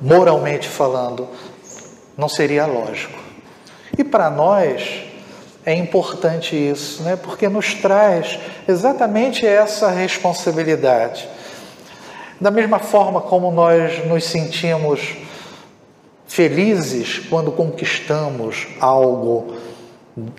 moralmente 0.00 0.68
falando, 0.68 1.28
não 2.16 2.28
seria 2.28 2.66
lógico. 2.66 3.18
E 3.98 4.04
para 4.04 4.30
nós, 4.30 5.04
é 5.64 5.74
importante 5.74 6.56
isso, 6.56 7.02
né? 7.02 7.16
porque 7.16 7.48
nos 7.48 7.74
traz 7.74 8.38
exatamente 8.66 9.46
essa 9.46 9.90
responsabilidade. 9.90 11.28
Da 12.40 12.50
mesma 12.50 12.78
forma 12.78 13.20
como 13.20 13.50
nós 13.50 14.06
nos 14.06 14.24
sentimos 14.24 15.16
felizes 16.26 17.18
quando 17.28 17.52
conquistamos 17.52 18.68
algo 18.80 19.54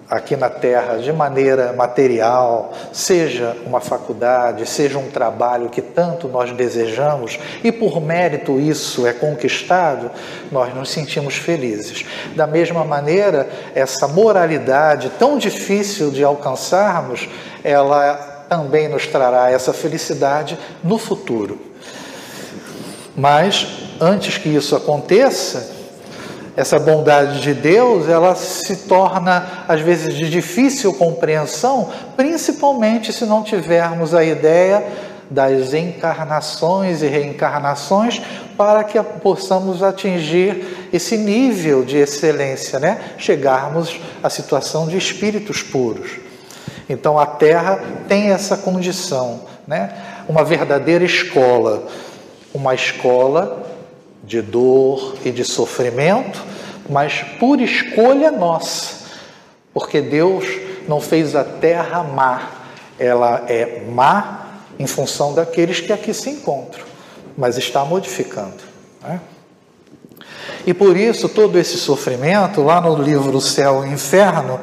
aqui 0.10 0.36
na 0.36 0.50
Terra 0.50 0.98
de 0.98 1.12
maneira 1.12 1.74
material, 1.74 2.74
seja 2.92 3.56
uma 3.66 3.80
faculdade, 3.80 4.68
seja 4.68 4.98
um 4.98 5.10
trabalho 5.10 5.70
que 5.70 5.82
tanto 5.82 6.28
nós 6.28 6.52
desejamos 6.52 7.40
e 7.64 7.72
por 7.72 8.02
mérito 8.02 8.60
isso 8.60 9.08
é 9.08 9.14
conquistado, 9.14 10.12
nós 10.52 10.74
nos 10.74 10.90
sentimos 10.90 11.36
felizes. 11.36 12.06
Da 12.36 12.46
mesma 12.48 12.84
maneira, 12.84 13.50
essa 13.74 14.08
moralidade 14.08 15.12
tão 15.18 15.38
difícil 15.38 16.12
de 16.12 16.24
alcançarmos, 16.24 17.30
ela 17.64 18.46
também 18.50 18.90
nos 18.90 19.08
trará 19.08 19.50
essa 19.50 19.72
felicidade 19.72 20.58
no 20.84 20.98
futuro. 20.98 21.60
Mas 23.16 23.68
antes 24.00 24.38
que 24.38 24.50
isso 24.50 24.76
aconteça, 24.76 25.81
essa 26.56 26.78
bondade 26.78 27.42
de 27.42 27.54
Deus, 27.54 28.10
ela 28.10 28.36
se 28.36 28.76
torna 28.88 29.66
às 29.68 29.82
vezes 29.82 30.16
de 30.16 30.30
difícil 30.30 30.94
compreensão, 30.94 31.90
principalmente 32.18 33.14
se 33.14 33.26
não 33.26 33.44
tivermos 33.44 34.14
a 34.14 34.24
ideia 34.24 34.86
das 35.30 35.74
encarnações 35.74 37.02
e 37.02 37.08
reencarnações 37.08 38.22
para 38.58 38.84
que 38.84 39.02
possamos 39.02 39.82
atingir 39.82 40.90
esse 40.92 41.18
nível 41.18 41.86
de 41.86 41.98
excelência, 41.98 42.80
né? 42.80 43.00
Chegarmos 43.18 43.98
à 44.22 44.30
situação 44.30 44.88
de 44.88 44.98
espíritos 44.98 45.64
puros. 45.64 46.20
Então 46.90 47.18
a 47.18 47.26
Terra 47.26 47.80
tem 48.10 48.32
essa 48.32 48.58
condição, 48.58 49.44
né? 49.66 49.94
Uma 50.28 50.44
verdadeira 50.44 51.06
escola, 51.06 51.88
uma 52.54 52.76
escola 52.76 53.71
de 54.32 54.42
dor 54.42 55.18
e 55.26 55.30
de 55.30 55.44
sofrimento, 55.44 56.42
mas 56.90 57.22
por 57.38 57.60
escolha 57.60 58.32
nossa, 58.32 58.96
porque 59.74 60.00
Deus 60.00 60.46
não 60.88 61.02
fez 61.02 61.36
a 61.36 61.44
terra 61.44 62.02
má, 62.02 62.50
ela 62.98 63.44
é 63.50 63.84
má 63.92 64.62
em 64.80 64.88
função 64.88 65.34
daqueles 65.34 65.82
que 65.82 65.92
aqui 65.92 66.14
se 66.14 66.30
encontram, 66.30 66.86
mas 67.38 67.58
está 67.58 67.84
modificando. 67.84 68.56
Né? 69.04 69.20
E 70.66 70.74
por 70.74 70.96
isso 70.96 71.28
todo 71.28 71.60
esse 71.60 71.78
sofrimento, 71.78 72.64
lá 72.64 72.80
no 72.80 72.96
livro 72.96 73.42
Céu 73.42 73.86
e 73.86 73.90
Inferno, 73.90 74.62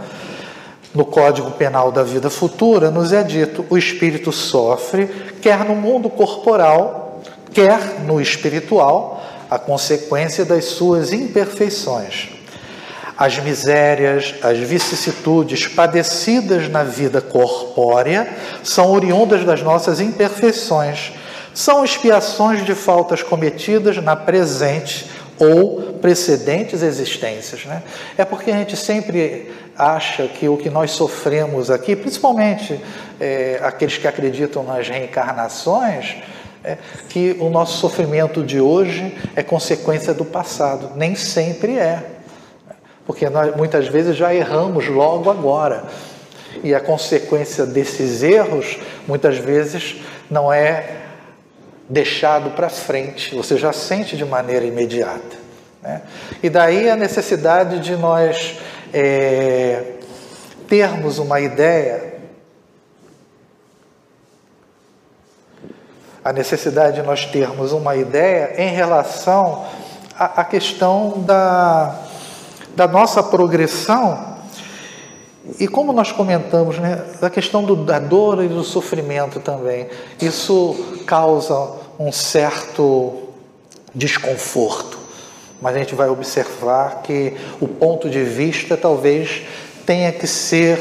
no 0.94 1.04
Código 1.04 1.50
Penal 1.50 1.92
da 1.92 2.02
Vida 2.02 2.30
Futura, 2.30 2.90
nos 2.90 3.12
é 3.12 3.22
dito: 3.22 3.66
o 3.68 3.76
espírito 3.76 4.32
sofre, 4.32 5.08
quer 5.42 5.62
no 5.62 5.74
mundo 5.74 6.08
corporal, 6.08 7.20
quer 7.52 8.00
no 8.06 8.18
espiritual, 8.18 9.17
a 9.50 9.58
consequência 9.58 10.44
das 10.44 10.64
suas 10.66 11.12
imperfeições. 11.12 12.30
As 13.16 13.36
misérias, 13.38 14.34
as 14.42 14.58
vicissitudes 14.58 15.66
padecidas 15.66 16.68
na 16.68 16.84
vida 16.84 17.20
corpórea 17.20 18.28
são 18.62 18.92
oriundas 18.92 19.44
das 19.44 19.60
nossas 19.60 20.00
imperfeições, 20.00 21.12
são 21.52 21.84
expiações 21.84 22.64
de 22.64 22.74
faltas 22.76 23.22
cometidas 23.22 23.96
na 23.96 24.14
presente 24.14 25.10
ou 25.38 25.94
precedentes 25.94 26.82
existências. 26.82 27.64
Né? 27.64 27.82
É 28.16 28.24
porque 28.24 28.52
a 28.52 28.56
gente 28.58 28.76
sempre 28.76 29.52
acha 29.76 30.26
que 30.26 30.48
o 30.48 30.56
que 30.56 30.70
nós 30.70 30.92
sofremos 30.92 31.70
aqui, 31.70 31.96
principalmente 31.96 32.80
é, 33.20 33.60
aqueles 33.62 33.96
que 33.96 34.06
acreditam 34.06 34.62
nas 34.62 34.88
reencarnações, 34.88 36.16
é, 36.64 36.76
que 37.08 37.36
o 37.40 37.48
nosso 37.48 37.78
sofrimento 37.78 38.42
de 38.42 38.60
hoje 38.60 39.16
é 39.34 39.42
consequência 39.42 40.12
do 40.12 40.24
passado. 40.24 40.92
Nem 40.96 41.14
sempre 41.14 41.78
é. 41.78 42.04
Porque 43.06 43.28
nós 43.28 43.56
muitas 43.56 43.88
vezes 43.88 44.16
já 44.16 44.34
erramos 44.34 44.86
logo 44.88 45.30
agora. 45.30 45.84
E 46.62 46.74
a 46.74 46.80
consequência 46.80 47.64
desses 47.64 48.22
erros, 48.22 48.78
muitas 49.06 49.38
vezes, 49.38 49.96
não 50.30 50.52
é 50.52 50.96
deixado 51.88 52.50
para 52.50 52.68
frente, 52.68 53.34
você 53.34 53.56
já 53.56 53.72
sente 53.72 54.16
de 54.16 54.24
maneira 54.24 54.64
imediata. 54.66 55.36
Né? 55.82 56.02
E 56.42 56.50
daí 56.50 56.90
a 56.90 56.96
necessidade 56.96 57.80
de 57.80 57.96
nós 57.96 58.58
é, 58.92 59.82
termos 60.68 61.18
uma 61.18 61.40
ideia, 61.40 62.07
a 66.24 66.32
necessidade 66.32 67.00
de 67.00 67.06
nós 67.06 67.24
termos 67.26 67.72
uma 67.72 67.96
ideia 67.96 68.54
em 68.58 68.74
relação 68.74 69.64
à, 70.18 70.44
questão 70.44 71.14
da, 71.18 71.94
da 72.74 72.86
nossa 72.88 73.22
progressão 73.22 74.38
e 75.58 75.66
como 75.66 75.92
nós 75.92 76.12
comentamos, 76.12 76.78
né, 76.78 77.02
a 77.22 77.30
questão 77.30 77.64
do, 77.64 77.76
da 77.76 77.98
dor 77.98 78.44
e 78.44 78.48
do 78.48 78.62
sofrimento 78.62 79.40
também, 79.40 79.88
isso 80.20 80.76
causa 81.06 81.70
um 81.98 82.12
certo 82.12 83.14
desconforto. 83.94 84.98
Mas 85.60 85.74
a 85.74 85.78
gente 85.78 85.94
vai 85.94 86.08
observar 86.08 87.02
que 87.02 87.34
o 87.60 87.66
ponto 87.66 88.10
de 88.10 88.22
vista 88.22 88.76
talvez 88.76 89.42
tenha 89.86 90.12
que 90.12 90.26
ser 90.26 90.78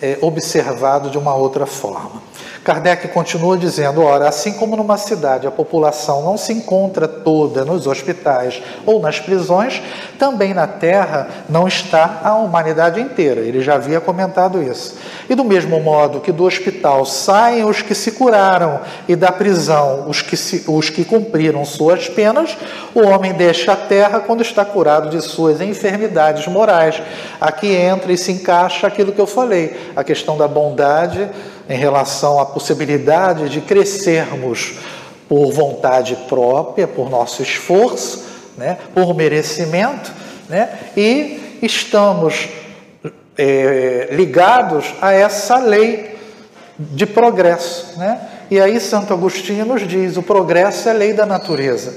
é, 0.00 0.16
observado 0.20 1.10
de 1.10 1.18
uma 1.18 1.34
outra 1.34 1.66
forma. 1.66 2.22
Kardec 2.64 3.08
continua 3.08 3.58
dizendo: 3.58 4.02
ora, 4.02 4.26
assim 4.26 4.54
como 4.54 4.74
numa 4.74 4.96
cidade 4.96 5.46
a 5.46 5.50
população 5.50 6.22
não 6.22 6.38
se 6.38 6.52
encontra 6.52 7.06
toda 7.06 7.64
nos 7.64 7.86
hospitais 7.86 8.62
ou 8.86 8.98
nas 8.98 9.20
prisões, 9.20 9.82
também 10.18 10.54
na 10.54 10.66
Terra 10.66 11.28
não 11.48 11.68
está 11.68 12.22
a 12.24 12.34
humanidade 12.34 13.00
inteira. 13.00 13.42
Ele 13.42 13.60
já 13.60 13.74
havia 13.74 14.00
comentado 14.00 14.62
isso. 14.62 14.96
E 15.28 15.34
do 15.34 15.44
mesmo 15.44 15.78
modo 15.80 16.20
que 16.20 16.32
do 16.32 16.44
hospital 16.44 17.04
saem 17.04 17.64
os 17.64 17.82
que 17.82 17.94
se 17.94 18.12
curaram 18.12 18.80
e 19.06 19.14
da 19.14 19.30
prisão 19.30 20.08
os 20.08 20.22
que, 20.22 20.36
se, 20.36 20.64
os 20.66 20.88
que 20.88 21.04
cumpriram 21.04 21.64
suas 21.66 22.08
penas, 22.08 22.56
o 22.94 23.00
homem 23.00 23.34
deixa 23.34 23.72
a 23.72 23.76
Terra 23.76 24.20
quando 24.20 24.40
está 24.40 24.64
curado 24.64 25.10
de 25.10 25.20
suas 25.20 25.60
enfermidades 25.60 26.46
morais. 26.46 27.02
Aqui 27.38 27.74
entra 27.74 28.10
e 28.10 28.16
se 28.16 28.32
encaixa 28.32 28.86
aquilo 28.86 29.12
que 29.12 29.20
eu 29.20 29.26
falei, 29.26 29.92
a 29.94 30.02
questão 30.02 30.38
da 30.38 30.48
bondade 30.48 31.28
em 31.68 31.76
relação 31.76 32.38
à 32.38 32.46
possibilidade 32.46 33.48
de 33.48 33.60
crescermos 33.60 34.74
por 35.28 35.50
vontade 35.52 36.16
própria, 36.28 36.86
por 36.86 37.08
nosso 37.08 37.42
esforço, 37.42 38.24
né, 38.56 38.78
por 38.94 39.14
merecimento, 39.14 40.12
né, 40.48 40.68
e 40.96 41.58
estamos 41.62 42.48
é, 43.36 44.08
ligados 44.12 44.94
a 45.00 45.12
essa 45.12 45.58
lei 45.58 46.16
de 46.78 47.06
progresso. 47.06 47.98
Né? 47.98 48.20
E 48.50 48.60
aí 48.60 48.78
Santo 48.80 49.12
Agostinho 49.12 49.64
nos 49.64 49.86
diz: 49.86 50.16
o 50.16 50.22
progresso 50.22 50.88
é 50.88 50.92
lei 50.92 51.12
da 51.12 51.26
natureza. 51.26 51.94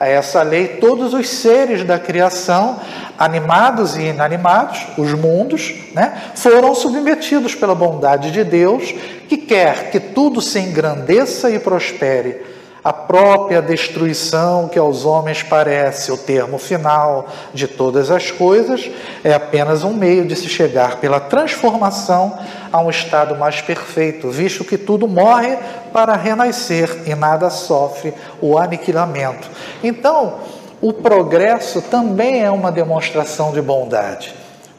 A 0.00 0.06
essa 0.06 0.42
lei, 0.42 0.68
todos 0.80 1.12
os 1.12 1.28
seres 1.28 1.84
da 1.84 1.98
criação, 1.98 2.78
animados 3.18 3.96
e 3.96 4.02
inanimados, 4.02 4.86
os 4.96 5.12
mundos, 5.12 5.74
né, 5.92 6.16
foram 6.36 6.74
submetidos 6.74 7.54
pela 7.54 7.74
bondade 7.74 8.30
de 8.30 8.44
Deus, 8.44 8.94
que 9.28 9.36
quer 9.36 9.90
que 9.90 9.98
tudo 9.98 10.40
se 10.40 10.60
engrandeça 10.60 11.50
e 11.50 11.58
prospere 11.58 12.57
a 12.82 12.92
própria 12.92 13.60
destruição 13.60 14.68
que 14.68 14.78
aos 14.78 15.04
homens 15.04 15.42
parece 15.42 16.12
o 16.12 16.16
termo 16.16 16.58
final 16.58 17.26
de 17.52 17.66
todas 17.66 18.10
as 18.10 18.30
coisas 18.30 18.90
é 19.24 19.32
apenas 19.32 19.82
um 19.82 19.92
meio 19.92 20.24
de 20.24 20.36
se 20.36 20.48
chegar 20.48 20.96
pela 20.96 21.18
transformação 21.18 22.38
a 22.72 22.80
um 22.80 22.90
estado 22.90 23.36
mais 23.36 23.60
perfeito, 23.60 24.30
visto 24.30 24.64
que 24.64 24.78
tudo 24.78 25.08
morre 25.08 25.58
para 25.92 26.14
renascer 26.14 27.02
e 27.06 27.14
nada 27.14 27.50
sofre 27.50 28.14
o 28.40 28.58
aniquilamento. 28.58 29.48
Então, 29.82 30.38
o 30.80 30.92
progresso 30.92 31.82
também 31.82 32.42
é 32.42 32.50
uma 32.50 32.70
demonstração 32.70 33.52
de 33.52 33.60
bondade. 33.60 34.34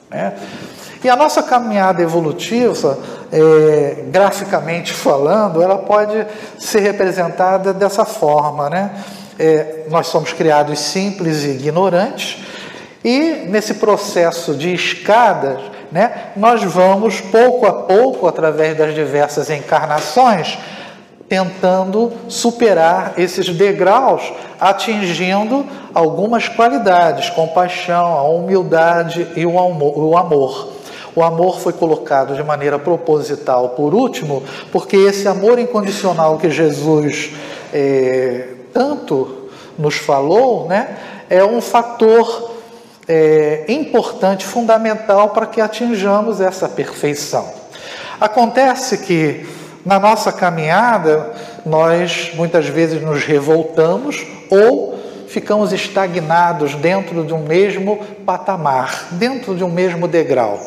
Né? 0.10 0.34
E 1.04 1.10
a 1.10 1.16
nossa 1.16 1.42
caminhada 1.42 2.02
evolutiva, 2.02 2.98
é, 3.32 4.04
graficamente 4.08 4.94
falando, 4.94 5.62
ela 5.62 5.78
pode 5.78 6.28
ser 6.58 6.80
representada 6.80 7.74
dessa 7.74 8.04
forma. 8.04 8.70
Né? 8.70 8.92
É, 9.38 9.86
nós 9.90 10.08
somos 10.08 10.34
criados 10.34 10.80
simples 10.80 11.44
e 11.44 11.52
ignorantes, 11.52 12.44
e 13.04 13.46
nesse 13.48 13.76
processo 13.76 14.54
de 14.54 14.74
escadas, 14.74 15.62
né, 15.90 16.32
nós 16.36 16.62
vamos 16.64 17.22
pouco 17.22 17.66
a 17.66 17.72
pouco, 17.72 18.28
através 18.28 18.78
das 18.78 18.94
diversas 18.94 19.50
encarnações, 19.50 20.58
tentando 21.30 22.12
superar 22.28 23.14
esses 23.18 23.50
degraus, 23.50 24.34
atingindo 24.60 25.66
algumas 25.94 26.50
qualidades, 26.50 27.30
compaixão, 27.30 28.18
a 28.18 28.24
humildade 28.24 29.26
e 29.36 29.46
o 29.46 30.18
amor. 30.18 30.79
O 31.16 31.24
amor 31.24 31.60
foi 31.60 31.74
colocado 31.74 32.36
de 32.36 32.44
maneira 32.44 32.78
proposital 32.78 33.70
por 33.70 33.94
último, 33.94 34.44
porque 34.72 34.96
esse 34.96 35.28
amor 35.28 35.60
incondicional 35.60 36.38
que 36.38 36.50
Jesus 36.50 37.32
é, 37.74 38.50
tanto 38.74 39.50
nos 39.78 39.96
falou, 39.96 40.68
né, 40.68 40.98
é 41.30 41.44
um 41.44 41.62
fator 41.62 42.52
é, 43.08 43.66
importante, 43.68 44.46
fundamental 44.46 45.30
para 45.30 45.46
que 45.46 45.62
atinjamos 45.62 46.42
essa 46.42 46.68
perfeição. 46.70 47.52
Acontece 48.20 49.00
que 49.00 49.48
na 49.86 50.00
nossa 50.00 50.32
caminhada 50.32 51.32
nós 51.66 52.32
muitas 52.36 52.68
vezes 52.68 53.02
nos 53.02 53.24
revoltamos 53.24 54.28
ou 54.50 55.00
ficamos 55.28 55.72
estagnados 55.72 56.76
dentro 56.76 57.24
de 57.24 57.34
um 57.34 57.44
mesmo 57.44 57.98
patamar, 58.26 59.08
dentro 59.12 59.56
de 59.56 59.64
um 59.64 59.70
mesmo 59.70 60.08
degrau. 60.08 60.60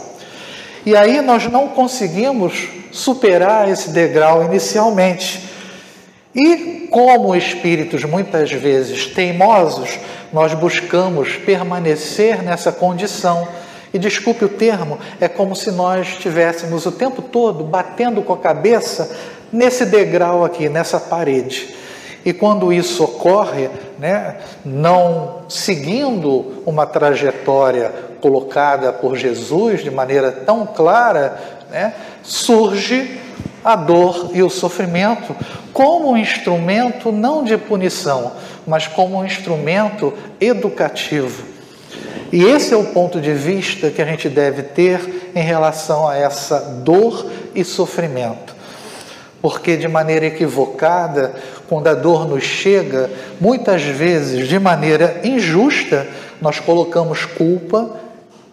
E 0.85 0.97
aí 0.97 1.21
nós 1.21 1.47
não 1.47 1.68
conseguimos 1.68 2.68
superar 2.90 3.68
esse 3.68 3.90
degrau 3.90 4.45
inicialmente. 4.45 5.49
E 6.35 6.88
como 6.90 7.37
espíritos 7.37 8.05
muitas 8.05 8.51
vezes 8.51 9.07
teimosos, 9.07 9.99
nós 10.33 10.55
buscamos 10.55 11.37
permanecer 11.37 12.42
nessa 12.42 12.73
condição. 12.73 13.47
E 13.95 13.99
desculpe 13.99 14.45
o 14.45 14.49
termo, 14.49 14.99
é 15.21 15.29
como 15.29 15.55
se 15.55 15.71
nós 15.71 16.09
estivéssemos 16.09 16.85
o 16.87 16.92
tempo 16.92 17.23
todo 17.23 17.62
batendo 17.62 18.23
com 18.23 18.33
a 18.33 18.38
cabeça 18.38 19.14
nesse 19.53 19.85
degrau 19.85 20.45
aqui, 20.45 20.68
nessa 20.68 20.99
parede. 20.99 21.77
E 22.25 22.33
quando 22.33 22.73
isso 22.73 23.05
ocorre, 23.05 23.68
né, 23.99 24.37
não 24.64 25.42
seguindo 25.49 26.62
uma 26.64 26.87
trajetória 26.87 28.12
colocada 28.23 28.93
por 28.93 29.17
Jesus 29.17 29.83
de 29.83 29.91
maneira 29.91 30.31
tão 30.31 30.65
clara, 30.65 31.37
né, 31.71 31.93
surge 32.23 33.19
a 33.65 33.75
dor 33.75 34.31
e 34.33 34.43
o 34.43 34.49
sofrimento 34.49 35.35
como 35.73 36.13
um 36.13 36.17
instrumento 36.17 37.11
não 37.11 37.43
de 37.43 37.57
punição, 37.59 38.33
mas 38.67 38.87
como 38.87 39.19
um 39.19 39.25
instrumento 39.25 40.15
educativo. 40.41 41.45
E 42.33 42.45
esse 42.45 42.73
é 42.73 42.77
o 42.77 42.85
ponto 42.85 43.21
de 43.21 43.33
vista 43.33 43.91
que 43.91 44.01
a 44.01 44.07
gente 44.07 44.29
deve 44.29 44.63
ter 44.63 45.33
em 45.35 45.43
relação 45.43 46.09
a 46.09 46.17
essa 46.17 46.61
dor 46.83 47.27
e 47.55 47.65
sofrimento. 47.65 48.55
Porque 49.41 49.77
de 49.77 49.89
maneira 49.89 50.27
equivocada, 50.27 51.35
quando 51.69 51.89
a 51.89 51.95
dor 51.95 52.29
nos 52.29 52.45
chega, 52.45 53.11
muitas 53.41 53.83
vezes 53.83 54.47
de 54.47 54.59
maneira 54.59 55.21
injusta, 55.25 56.07
nós 56.41 56.61
colocamos 56.61 57.25
culpa 57.25 58.02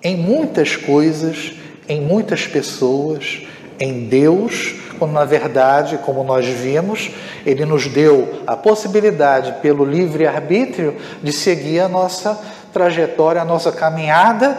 em 0.03 0.15
muitas 0.15 0.75
coisas, 0.75 1.53
em 1.87 2.01
muitas 2.01 2.47
pessoas, 2.47 3.43
em 3.79 4.05
Deus, 4.05 4.75
quando 4.97 5.13
na 5.13 5.25
verdade, 5.25 5.97
como 5.99 6.23
nós 6.23 6.45
vimos, 6.45 7.11
Ele 7.45 7.65
nos 7.65 7.87
deu 7.87 8.41
a 8.45 8.55
possibilidade, 8.55 9.61
pelo 9.61 9.85
livre-arbítrio, 9.85 10.95
de 11.23 11.31
seguir 11.31 11.79
a 11.79 11.87
nossa 11.87 12.39
trajetória, 12.73 13.41
a 13.41 13.45
nossa 13.45 13.71
caminhada 13.71 14.57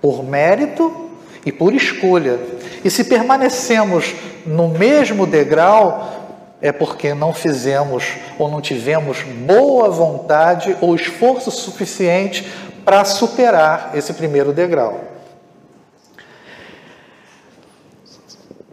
por 0.00 0.24
mérito 0.24 1.10
e 1.44 1.52
por 1.52 1.74
escolha. 1.74 2.38
E 2.84 2.90
se 2.90 3.04
permanecemos 3.04 4.14
no 4.46 4.68
mesmo 4.68 5.26
degrau, 5.26 6.14
é 6.60 6.72
porque 6.72 7.14
não 7.14 7.32
fizemos 7.32 8.14
ou 8.38 8.50
não 8.50 8.60
tivemos 8.60 9.22
boa 9.22 9.88
vontade 9.90 10.76
ou 10.80 10.94
esforço 10.94 11.50
suficiente 11.50 12.44
para 12.88 13.04
superar 13.04 13.90
esse 13.92 14.14
primeiro 14.14 14.50
degrau. 14.50 14.98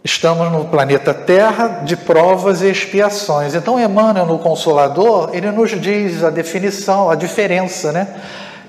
Estamos 0.01 0.49
no 0.53 0.63
planeta 0.69 1.13
Terra 1.13 1.81
de 1.83 1.97
provas 1.97 2.61
e 2.61 2.69
expiações. 2.71 3.53
Então, 3.53 3.77
Emmanuel, 3.77 4.25
no 4.25 4.39
Consolador, 4.39 5.31
ele 5.33 5.51
nos 5.51 5.71
diz 5.71 6.23
a 6.23 6.29
definição, 6.29 7.09
a 7.09 7.15
diferença, 7.15 7.91
né? 7.91 8.07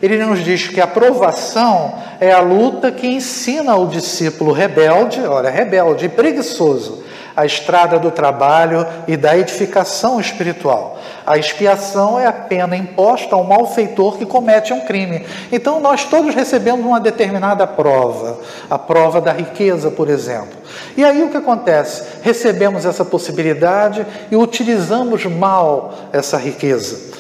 Ele 0.03 0.19
nos 0.25 0.43
diz 0.43 0.67
que 0.67 0.81
a 0.81 0.87
provação 0.89 1.95
é 2.19 2.33
a 2.33 2.41
luta 2.41 2.91
que 2.91 3.07
ensina 3.07 3.77
o 3.77 3.87
discípulo 3.87 4.51
rebelde, 4.51 5.21
olha, 5.21 5.49
rebelde 5.49 6.07
e 6.07 6.09
preguiçoso, 6.09 7.05
a 7.37 7.45
estrada 7.45 7.99
do 7.99 8.11
trabalho 8.11 8.87
e 9.07 9.17
da 9.17 9.37
edificação 9.37 10.19
espiritual. 10.19 10.99
A 11.27 11.37
expiação 11.37 12.19
é 12.19 12.27
a 12.27 12.33
pena 12.33 12.77
imposta 12.77 13.35
ao 13.35 13.45
malfeitor 13.45 14.17
que 14.17 14.25
comete 14.25 14.73
um 14.73 14.81
crime. 14.87 15.27
Então, 15.53 15.81
nós 15.81 16.05
todos 16.05 16.35
recebemos 16.35 16.87
uma 16.87 17.01
determinada 17.01 17.67
prova, 17.67 18.39
a 18.71 18.79
prova 18.79 19.21
da 19.21 19.33
riqueza, 19.33 19.91
por 19.91 20.09
exemplo. 20.09 20.57
E 20.97 21.05
aí 21.05 21.23
o 21.23 21.29
que 21.29 21.37
acontece? 21.37 22.05
Recebemos 22.23 22.87
essa 22.87 23.05
possibilidade 23.05 24.07
e 24.31 24.37
utilizamos 24.37 25.27
mal 25.27 25.95
essa 26.13 26.39
riqueza. 26.39 27.15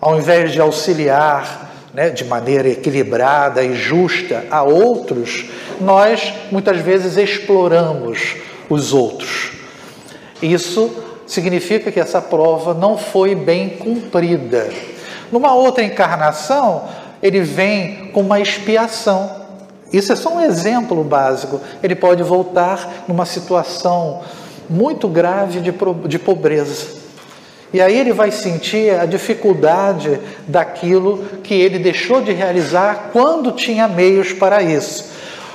Ao 0.00 0.18
invés 0.18 0.52
de 0.52 0.60
auxiliar, 0.60 1.70
né, 1.94 2.10
de 2.10 2.24
maneira 2.24 2.68
equilibrada 2.68 3.62
e 3.62 3.74
justa 3.74 4.44
a 4.50 4.62
outros, 4.62 5.46
nós 5.80 6.34
muitas 6.50 6.78
vezes 6.78 7.16
exploramos 7.16 8.36
os 8.68 8.92
outros. 8.92 9.51
Isso 10.42 10.90
significa 11.26 11.92
que 11.92 12.00
essa 12.00 12.20
prova 12.20 12.74
não 12.74 12.98
foi 12.98 13.34
bem 13.34 13.70
cumprida. 13.70 14.68
Numa 15.30 15.54
outra 15.54 15.84
encarnação, 15.84 16.84
ele 17.22 17.40
vem 17.40 18.10
com 18.12 18.20
uma 18.20 18.40
expiação. 18.40 19.42
Isso 19.92 20.12
é 20.12 20.16
só 20.16 20.34
um 20.34 20.40
exemplo 20.40 21.04
básico. 21.04 21.60
Ele 21.82 21.94
pode 21.94 22.22
voltar 22.22 23.04
numa 23.06 23.24
situação 23.24 24.20
muito 24.68 25.06
grave 25.06 25.60
de, 25.60 25.72
de 26.08 26.18
pobreza. 26.18 27.02
E 27.72 27.80
aí 27.80 27.96
ele 27.96 28.12
vai 28.12 28.30
sentir 28.30 28.98
a 28.98 29.06
dificuldade 29.06 30.20
daquilo 30.46 31.24
que 31.42 31.54
ele 31.54 31.78
deixou 31.78 32.20
de 32.20 32.32
realizar 32.32 33.10
quando 33.12 33.52
tinha 33.52 33.88
meios 33.88 34.32
para 34.32 34.62
isso. 34.62 35.10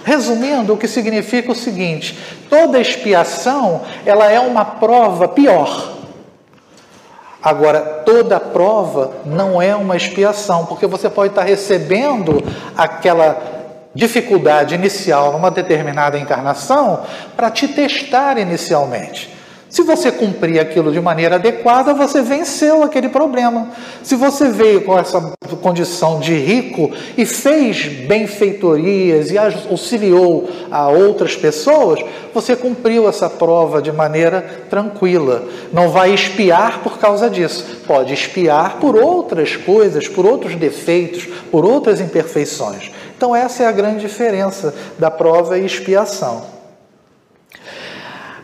Resumindo, 0.07 0.73
o 0.73 0.77
que 0.77 0.87
significa 0.87 1.51
o 1.51 1.55
seguinte: 1.55 2.17
toda 2.49 2.79
expiação 2.79 3.81
ela 4.05 4.31
é 4.31 4.39
uma 4.39 4.63
prova 4.63 5.27
pior. 5.27 5.95
Agora, 7.43 7.81
toda 8.05 8.39
prova 8.39 9.11
não 9.25 9.61
é 9.61 9.75
uma 9.75 9.97
expiação, 9.97 10.65
porque 10.65 10.87
você 10.87 11.09
pode 11.09 11.31
estar 11.31 11.43
recebendo 11.43 12.41
aquela 12.77 13.37
dificuldade 13.93 14.75
inicial 14.75 15.33
numa 15.33 15.51
determinada 15.51 16.17
encarnação 16.17 17.03
para 17.35 17.51
te 17.51 17.67
testar 17.67 18.37
inicialmente. 18.37 19.35
Se 19.67 19.81
você 19.83 20.09
cumprir 20.09 20.61
aquilo 20.61 20.89
de 20.89 21.01
maneira 21.01 21.35
adequada, 21.35 21.93
você 21.93 22.21
venceu 22.21 22.81
aquele 22.81 23.09
problema. 23.09 23.71
Se 24.03 24.15
você 24.15 24.47
veio 24.47 24.85
com 24.85 24.97
essa 24.97 25.19
condição 25.55 26.19
de 26.19 26.33
rico 26.33 26.91
e 27.17 27.25
fez 27.25 27.85
benfeitorias 28.07 29.31
e 29.31 29.37
auxiliou 29.37 30.49
a 30.69 30.89
outras 30.89 31.35
pessoas, 31.35 32.03
você 32.33 32.55
cumpriu 32.55 33.07
essa 33.07 33.29
prova 33.29 33.81
de 33.81 33.91
maneira 33.91 34.41
tranquila. 34.69 35.43
Não 35.71 35.89
vai 35.89 36.13
espiar 36.13 36.79
por 36.83 36.97
causa 36.97 37.29
disso. 37.29 37.81
Pode 37.87 38.13
espiar 38.13 38.77
por 38.77 38.95
outras 38.95 39.55
coisas, 39.55 40.07
por 40.07 40.25
outros 40.25 40.55
defeitos, 40.55 41.25
por 41.51 41.63
outras 41.63 42.01
imperfeições. 42.01 42.91
Então, 43.15 43.35
essa 43.35 43.63
é 43.63 43.67
a 43.67 43.71
grande 43.71 43.99
diferença 43.99 44.73
da 44.99 45.09
prova 45.09 45.57
e 45.57 45.65
expiação. 45.65 46.57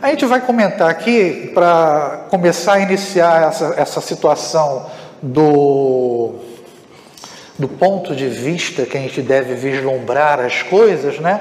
A 0.03 0.09
gente 0.09 0.25
vai 0.25 0.41
comentar 0.41 0.89
aqui, 0.89 1.51
para 1.53 2.25
começar 2.29 2.73
a 2.73 2.79
iniciar 2.79 3.49
essa, 3.49 3.73
essa 3.77 4.01
situação 4.01 4.87
do, 5.21 6.33
do 7.63 7.67
ponto 7.69 8.13
de 8.13 8.27
vista 8.27 8.85
que 8.85 8.97
a 8.97 8.99
gente 8.99 9.21
deve 9.21 9.55
vislumbrar 9.55 10.37
as 10.37 10.61
coisas, 10.61 11.17
né? 11.17 11.39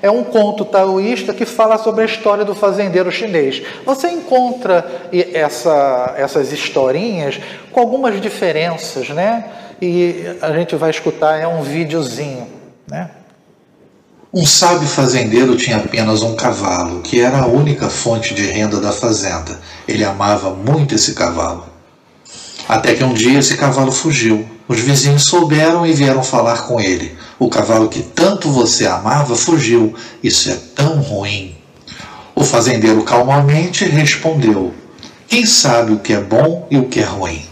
É 0.00 0.08
um 0.08 0.22
conto 0.22 0.64
taoísta 0.64 1.34
que 1.34 1.44
fala 1.44 1.76
sobre 1.78 2.02
a 2.02 2.04
história 2.04 2.44
do 2.44 2.54
fazendeiro 2.54 3.10
chinês. 3.10 3.60
Você 3.84 4.08
encontra 4.08 4.86
essa, 5.32 6.14
essas 6.16 6.52
historinhas 6.52 7.40
com 7.72 7.80
algumas 7.80 8.20
diferenças, 8.20 9.08
né? 9.08 9.46
E 9.82 10.36
a 10.40 10.52
gente 10.52 10.76
vai 10.76 10.90
escutar, 10.90 11.40
é 11.40 11.48
um 11.48 11.62
videozinho, 11.62 12.46
né? 12.88 13.10
Um 14.32 14.46
sábio 14.46 14.86
fazendeiro 14.86 15.56
tinha 15.56 15.78
apenas 15.78 16.22
um 16.22 16.36
cavalo, 16.36 17.00
que 17.00 17.20
era 17.20 17.38
a 17.38 17.46
única 17.46 17.90
fonte 17.90 18.32
de 18.32 18.46
renda 18.46 18.78
da 18.80 18.92
fazenda. 18.92 19.58
Ele 19.88 20.04
amava 20.04 20.50
muito 20.50 20.94
esse 20.94 21.14
cavalo. 21.14 21.73
Até 22.68 22.94
que 22.94 23.04
um 23.04 23.12
dia 23.12 23.38
esse 23.38 23.56
cavalo 23.56 23.92
fugiu. 23.92 24.48
Os 24.66 24.80
vizinhos 24.80 25.24
souberam 25.24 25.86
e 25.86 25.92
vieram 25.92 26.22
falar 26.22 26.66
com 26.66 26.80
ele. 26.80 27.16
O 27.38 27.48
cavalo 27.48 27.88
que 27.88 28.02
tanto 28.02 28.50
você 28.50 28.86
amava 28.86 29.36
fugiu. 29.36 29.94
Isso 30.22 30.50
é 30.50 30.56
tão 30.74 31.00
ruim. 31.00 31.54
O 32.34 32.42
fazendeiro 32.42 33.02
calmamente 33.02 33.84
respondeu: 33.84 34.72
Quem 35.28 35.44
sabe 35.44 35.92
o 35.92 35.98
que 35.98 36.12
é 36.12 36.20
bom 36.20 36.66
e 36.70 36.78
o 36.78 36.88
que 36.88 37.00
é 37.00 37.04
ruim? 37.04 37.44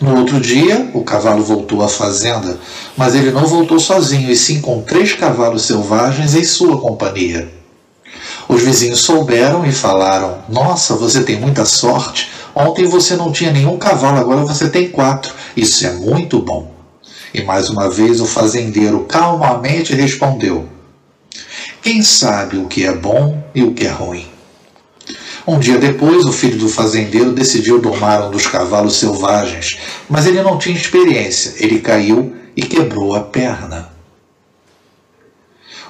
No 0.00 0.18
outro 0.18 0.40
dia, 0.40 0.90
o 0.94 1.02
cavalo 1.02 1.44
voltou 1.44 1.82
à 1.82 1.88
fazenda, 1.88 2.58
mas 2.96 3.14
ele 3.14 3.30
não 3.30 3.46
voltou 3.46 3.78
sozinho, 3.78 4.30
e 4.30 4.36
sim 4.36 4.60
com 4.60 4.80
três 4.80 5.12
cavalos 5.12 5.62
selvagens 5.62 6.34
em 6.34 6.44
sua 6.44 6.80
companhia. 6.80 7.52
Os 8.48 8.62
vizinhos 8.62 9.00
souberam 9.00 9.64
e 9.66 9.72
falaram: 9.72 10.38
Nossa, 10.48 10.94
você 10.94 11.22
tem 11.22 11.38
muita 11.38 11.64
sorte. 11.64 12.30
Ontem 12.54 12.84
você 12.84 13.16
não 13.16 13.32
tinha 13.32 13.50
nenhum 13.50 13.76
cavalo, 13.76 14.18
agora 14.18 14.44
você 14.44 14.68
tem 14.68 14.88
quatro. 14.88 15.34
Isso 15.56 15.86
é 15.86 15.92
muito 15.92 16.40
bom. 16.40 16.72
E 17.32 17.42
mais 17.42 17.68
uma 17.68 17.90
vez 17.90 18.20
o 18.20 18.26
fazendeiro 18.26 19.00
calmamente 19.00 19.92
respondeu: 19.94 20.68
Quem 21.82 22.02
sabe 22.02 22.58
o 22.58 22.66
que 22.66 22.84
é 22.84 22.92
bom 22.92 23.42
e 23.54 23.62
o 23.62 23.74
que 23.74 23.86
é 23.86 23.90
ruim? 23.90 24.26
Um 25.46 25.58
dia 25.58 25.76
depois, 25.76 26.24
o 26.24 26.32
filho 26.32 26.56
do 26.56 26.68
fazendeiro 26.68 27.32
decidiu 27.32 27.78
domar 27.78 28.22
um 28.26 28.30
dos 28.30 28.46
cavalos 28.46 28.96
selvagens, 28.96 29.78
mas 30.08 30.26
ele 30.26 30.42
não 30.42 30.58
tinha 30.58 30.74
experiência. 30.74 31.52
Ele 31.58 31.80
caiu 31.80 32.34
e 32.56 32.62
quebrou 32.62 33.14
a 33.14 33.20
perna. 33.20 33.90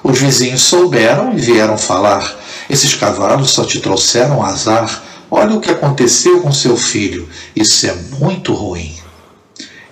Os 0.03 0.19
vizinhos 0.19 0.61
souberam 0.61 1.33
e 1.37 1.39
vieram 1.39 1.77
falar: 1.77 2.37
Esses 2.69 2.95
cavalos 2.95 3.51
só 3.51 3.63
te 3.63 3.79
trouxeram 3.79 4.43
azar. 4.43 5.03
Olha 5.29 5.55
o 5.55 5.61
que 5.61 5.71
aconteceu 5.71 6.41
com 6.41 6.51
seu 6.51 6.77
filho. 6.77 7.27
Isso 7.55 7.85
é 7.87 7.93
muito 8.19 8.53
ruim. 8.53 8.95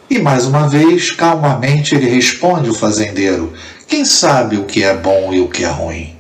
E 0.10 0.20
mais 0.20 0.46
uma 0.46 0.68
vez, 0.68 1.12
calmamente, 1.12 1.96
ele 1.96 2.10
responde 2.10 2.70
o 2.70 2.74
fazendeiro: 2.74 3.54
Quem 3.88 4.06
sabe 4.06 4.58
o 4.58 4.66
que 4.66 4.84
é 4.84 4.96
bom 4.96 5.34
e 5.34 5.42
o 5.42 5.48
que 5.48 5.64
é 5.64 5.70
ruim? 5.70 6.16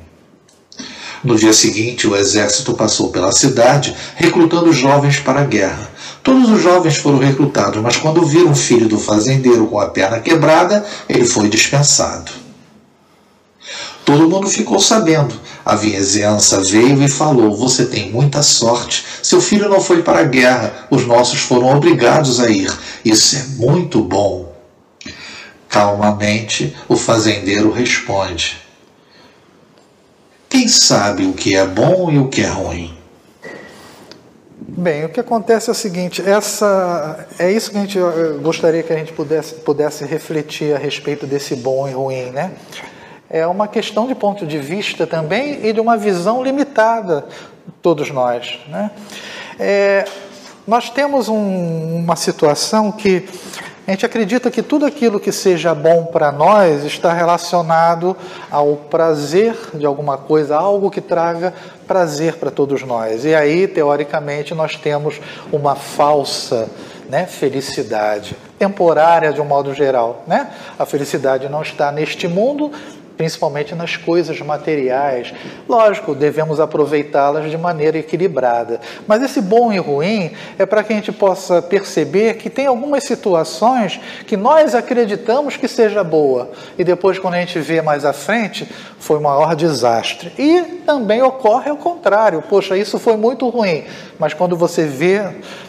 No 1.23 1.37
dia 1.37 1.53
seguinte, 1.53 2.05
o 2.05 2.15
exército 2.15 2.73
passou 2.73 3.09
pela 3.09 3.31
cidade 3.31 3.95
recrutando 4.15 4.73
jovens 4.73 5.19
para 5.19 5.41
a 5.41 5.45
guerra. 5.45 5.89
Todos 6.21 6.49
os 6.49 6.61
jovens 6.61 6.97
foram 6.97 7.17
recrutados, 7.17 7.81
mas 7.81 7.95
quando 7.95 8.25
viram 8.25 8.51
o 8.51 8.55
filho 8.55 8.89
do 8.89 8.99
fazendeiro 8.99 9.67
com 9.67 9.79
a 9.79 9.89
perna 9.89 10.19
quebrada, 10.19 10.85
ele 11.07 11.25
foi 11.25 11.47
dispensado. 11.47 12.31
Todo 14.03 14.29
mundo 14.29 14.49
ficou 14.49 14.79
sabendo. 14.79 15.33
A 15.65 15.75
vizinhança 15.75 16.61
veio 16.61 17.01
e 17.01 17.07
falou: 17.07 17.55
Você 17.55 17.85
tem 17.85 18.11
muita 18.11 18.41
sorte. 18.41 19.05
Seu 19.21 19.39
filho 19.39 19.69
não 19.69 19.79
foi 19.79 20.03
para 20.03 20.19
a 20.19 20.25
guerra. 20.25 20.87
Os 20.89 21.05
nossos 21.05 21.39
foram 21.39 21.75
obrigados 21.75 22.39
a 22.39 22.49
ir. 22.49 22.71
Isso 23.03 23.35
é 23.35 23.43
muito 23.57 24.01
bom. 24.01 24.53
Calmamente, 25.69 26.75
o 26.87 26.95
fazendeiro 26.95 27.71
responde: 27.71 28.63
quem 30.53 30.67
sabe 30.67 31.25
o 31.25 31.33
que 31.33 31.55
é 31.55 31.65
bom 31.65 32.11
e 32.11 32.19
o 32.19 32.27
que 32.27 32.41
é 32.41 32.47
ruim? 32.47 32.95
Bem, 34.59 35.03
o 35.03 35.09
que 35.09 35.19
acontece 35.19 35.67
é 35.67 35.71
o 35.71 35.75
seguinte, 35.75 36.21
essa, 36.21 37.27
é 37.39 37.51
isso 37.51 37.71
que 37.71 37.77
a 37.77 37.81
gente 37.81 37.97
gostaria 38.41 38.83
que 38.83 38.93
a 38.93 38.95
gente 38.95 39.11
pudesse, 39.13 39.55
pudesse 39.55 40.05
refletir 40.05 40.75
a 40.75 40.77
respeito 40.77 41.25
desse 41.25 41.55
bom 41.55 41.87
e 41.87 41.91
ruim, 41.91 42.29
né? 42.29 42.51
É 43.33 43.47
uma 43.47 43.67
questão 43.67 44.05
de 44.05 44.13
ponto 44.13 44.45
de 44.45 44.59
vista 44.59 45.07
também 45.07 45.65
e 45.65 45.73
de 45.73 45.81
uma 45.81 45.97
visão 45.97 46.43
limitada, 46.43 47.25
todos 47.81 48.11
nós, 48.11 48.59
né? 48.67 48.91
É, 49.59 50.05
nós 50.67 50.91
temos 50.91 51.27
um, 51.27 51.95
uma 51.95 52.15
situação 52.15 52.91
que 52.91 53.27
A 53.85 53.91
gente 53.91 54.05
acredita 54.05 54.49
que 54.49 54.61
tudo 54.61 54.85
aquilo 54.85 55.19
que 55.19 55.31
seja 55.31 55.75
bom 55.75 56.05
para 56.05 56.31
nós 56.31 56.85
está 56.85 57.11
relacionado 57.11 58.15
ao 58.49 58.77
prazer 58.77 59.57
de 59.73 59.85
alguma 59.85 60.17
coisa, 60.17 60.55
algo 60.55 60.89
que 60.89 61.01
traga 61.01 61.53
prazer 61.85 62.37
para 62.37 62.49
todos 62.49 62.81
nós. 62.83 63.25
E 63.25 63.35
aí, 63.35 63.67
teoricamente, 63.67 64.53
nós 64.53 64.77
temos 64.77 65.19
uma 65.51 65.75
falsa 65.75 66.69
né, 67.09 67.25
felicidade, 67.25 68.37
temporária 68.57 69.33
de 69.33 69.41
um 69.41 69.45
modo 69.45 69.73
geral. 69.73 70.23
Né? 70.25 70.49
A 70.79 70.85
felicidade 70.85 71.49
não 71.49 71.61
está 71.61 71.91
neste 71.91 72.25
mundo, 72.25 72.71
principalmente 73.17 73.75
nas 73.75 73.95
coisas 73.95 74.39
materiais. 74.41 75.33
Lógico, 75.67 76.15
devemos 76.15 76.59
aproveitá-las 76.59 77.49
de 77.49 77.57
maneira 77.57 77.97
equilibrada. 77.97 78.79
Mas 79.07 79.21
esse 79.21 79.41
bom 79.41 79.71
e 79.71 79.77
ruim 79.77 80.31
é 80.57 80.65
para 80.65 80.83
que 80.83 80.93
a 80.93 80.95
gente 80.95 81.11
possa 81.11 81.61
perceber 81.61 82.35
que 82.35 82.49
tem 82.49 82.65
algumas 82.65 83.03
situações 83.03 83.99
que 84.25 84.37
nós 84.37 84.75
acreditamos 84.75 85.57
que 85.57 85.67
seja 85.67 86.03
boa 86.03 86.51
e 86.77 86.83
depois, 86.83 87.19
quando 87.19 87.35
a 87.35 87.39
gente 87.39 87.59
vê 87.59 87.81
mais 87.81 88.05
à 88.05 88.13
frente, 88.13 88.67
foi 89.03 89.17
o 89.17 89.21
maior 89.21 89.53
desastre. 89.53 90.31
E 90.39 90.61
também 90.85 91.21
ocorre 91.21 91.69
o 91.69 91.75
contrário: 91.75 92.41
poxa, 92.41 92.77
isso 92.77 92.97
foi 92.97 93.17
muito 93.17 93.49
ruim, 93.49 93.83
mas 94.17 94.33
quando 94.33 94.55
você 94.55 94.85
vê 94.85 95.21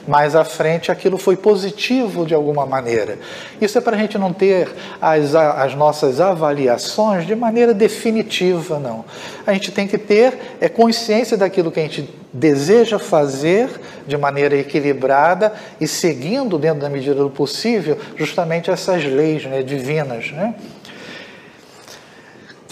mais 0.07 0.37
à 0.37 0.45
frente, 0.45 0.93
aquilo 0.93 1.19
foi 1.19 1.37
positivo 1.37 2.25
de 2.25 2.33
alguma 2.33 2.65
maneira. 2.65 3.19
Isso 3.61 3.77
é 3.77 3.81
para 3.81 3.97
a 3.97 3.99
gente 3.99 4.17
não 4.17 4.33
ter 4.33 4.73
as, 5.01 5.35
as 5.35 5.75
nossas 5.75 6.21
avaliações 6.21 7.27
de 7.27 7.35
maneira 7.35 7.75
definitiva, 7.75 8.79
não. 8.79 9.05
A 9.45 9.53
gente 9.53 9.73
tem 9.73 9.89
que 9.89 9.99
ter 9.99 10.39
é, 10.61 10.69
consciência 10.69 11.37
daquilo 11.37 11.73
que 11.73 11.81
a 11.81 11.83
gente 11.83 12.09
deseja 12.33 13.01
fazer 13.01 13.69
de 14.07 14.17
maneira 14.17 14.57
equilibrada 14.57 15.53
e 15.81 15.89
seguindo, 15.89 16.57
dentro 16.57 16.81
da 16.81 16.89
medida 16.89 17.17
do 17.17 17.31
possível, 17.31 17.99
justamente 18.17 18.71
essas 18.71 19.05
leis 19.05 19.45
né, 19.45 19.61
divinas. 19.63 20.31
Né? 20.31 20.55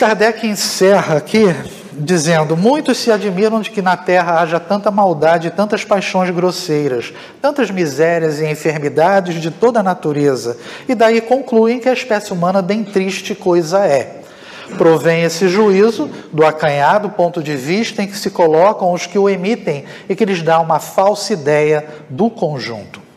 Kardec 0.02 0.44
encerra 0.44 1.16
aqui 1.16 1.44
dizendo: 1.92 2.56
Muitos 2.56 2.98
se 2.98 3.12
admiram 3.12 3.60
de 3.60 3.70
que 3.70 3.80
na 3.80 3.96
terra 3.96 4.40
haja 4.40 4.58
tanta 4.58 4.90
maldade 4.90 5.52
tantas 5.52 5.84
paixões 5.84 6.28
grosseiras, 6.30 7.12
tantas 7.40 7.70
misérias 7.70 8.40
e 8.40 8.44
enfermidades 8.44 9.40
de 9.40 9.48
toda 9.48 9.78
a 9.78 9.82
natureza, 9.82 10.58
e 10.88 10.96
daí 10.96 11.20
concluem 11.20 11.78
que 11.78 11.88
a 11.88 11.92
espécie 11.92 12.32
humana 12.32 12.60
bem 12.60 12.82
triste 12.82 13.32
coisa 13.32 13.86
é. 13.86 14.22
Provém 14.76 15.22
esse 15.22 15.46
juízo 15.46 16.10
do 16.32 16.44
acanhado 16.44 17.08
ponto 17.10 17.40
de 17.40 17.54
vista 17.54 18.02
em 18.02 18.08
que 18.08 18.18
se 18.18 18.30
colocam 18.30 18.92
os 18.92 19.06
que 19.06 19.16
o 19.20 19.28
emitem 19.28 19.84
e 20.08 20.16
que 20.16 20.24
lhes 20.24 20.42
dá 20.42 20.58
uma 20.58 20.80
falsa 20.80 21.32
ideia 21.32 21.86
do 22.10 22.28
conjunto. 22.28 23.11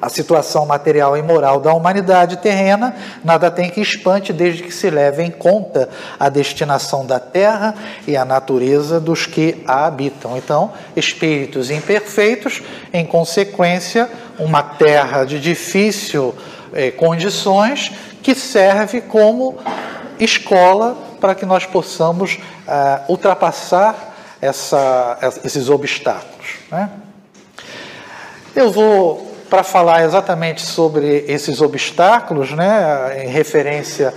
A 0.00 0.08
situação 0.08 0.64
material 0.66 1.16
e 1.16 1.22
moral 1.22 1.60
da 1.60 1.72
humanidade 1.72 2.36
terrena 2.36 2.94
nada 3.24 3.50
tem 3.50 3.70
que 3.70 3.80
espante 3.80 4.32
desde 4.32 4.62
que 4.62 4.72
se 4.72 4.90
leve 4.90 5.22
em 5.22 5.30
conta 5.30 5.88
a 6.18 6.28
destinação 6.28 7.04
da 7.04 7.18
terra 7.18 7.74
e 8.06 8.16
a 8.16 8.24
natureza 8.24 9.00
dos 9.00 9.26
que 9.26 9.62
a 9.66 9.86
habitam. 9.86 10.36
Então, 10.36 10.72
espíritos 10.94 11.70
imperfeitos, 11.70 12.62
em 12.92 13.04
consequência, 13.04 14.08
uma 14.38 14.62
terra 14.62 15.24
de 15.24 15.40
difícil 15.40 16.34
eh, 16.72 16.90
condições 16.90 17.92
que 18.22 18.34
serve 18.34 19.00
como 19.00 19.58
escola 20.18 20.96
para 21.20 21.34
que 21.34 21.46
nós 21.46 21.66
possamos 21.66 22.34
uh, 22.34 23.10
ultrapassar 23.10 24.14
essa, 24.40 25.18
esses 25.44 25.68
obstáculos. 25.68 26.56
Né? 26.70 26.90
Eu 28.54 28.70
vou, 28.70 29.27
para 29.48 29.62
falar 29.62 30.04
exatamente 30.04 30.62
sobre 30.62 31.24
esses 31.26 31.60
obstáculos, 31.60 32.52
né, 32.52 33.24
em 33.24 33.28
referência 33.28 34.12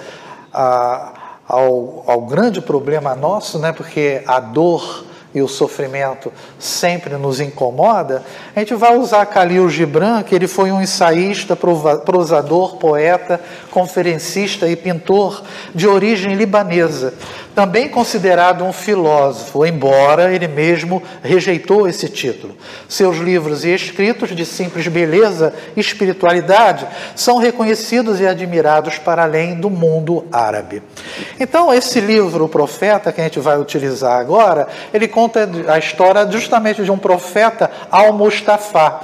a, 0.53 1.13
ao, 1.47 2.03
ao 2.05 2.21
grande 2.21 2.61
problema 2.61 3.15
nosso, 3.15 3.57
né, 3.57 3.71
porque 3.71 4.21
a 4.27 4.39
dor 4.39 5.05
e 5.33 5.41
o 5.41 5.47
sofrimento 5.47 6.31
sempre 6.59 7.15
nos 7.15 7.39
incomoda, 7.39 8.21
a 8.53 8.59
gente 8.59 8.75
vai 8.75 8.97
usar 8.97 9.25
Khalil 9.25 9.69
Gibran, 9.69 10.23
que 10.23 10.35
ele 10.35 10.47
foi 10.47 10.71
um 10.71 10.81
ensaísta, 10.81 11.55
prosador, 11.55 12.75
poeta, 12.75 13.39
conferencista 13.69 14.67
e 14.67 14.75
pintor 14.75 15.41
de 15.73 15.87
origem 15.87 16.35
libanesa 16.35 17.13
também 17.53 17.89
considerado 17.89 18.63
um 18.63 18.71
filósofo, 18.71 19.65
embora 19.65 20.33
ele 20.33 20.47
mesmo 20.47 21.01
rejeitou 21.21 21.87
esse 21.87 22.07
título. 22.07 22.55
Seus 22.87 23.17
livros 23.17 23.65
e 23.65 23.69
escritos 23.69 24.35
de 24.35 24.45
simples 24.45 24.87
beleza 24.87 25.53
e 25.75 25.79
espiritualidade 25.79 26.87
são 27.15 27.37
reconhecidos 27.37 28.19
e 28.19 28.27
admirados 28.27 28.97
para 28.97 29.23
além 29.23 29.59
do 29.59 29.69
mundo 29.69 30.25
árabe. 30.31 30.81
Então, 31.39 31.73
esse 31.73 31.99
livro, 31.99 32.45
O 32.45 32.49
Profeta, 32.49 33.11
que 33.11 33.19
a 33.19 33.23
gente 33.25 33.39
vai 33.39 33.59
utilizar 33.59 34.19
agora, 34.19 34.67
ele 34.93 35.07
conta 35.07 35.49
a 35.67 35.77
história 35.77 36.29
justamente 36.31 36.83
de 36.83 36.91
um 36.91 36.97
profeta, 36.97 37.69
Al-Mustafa. 37.89 39.01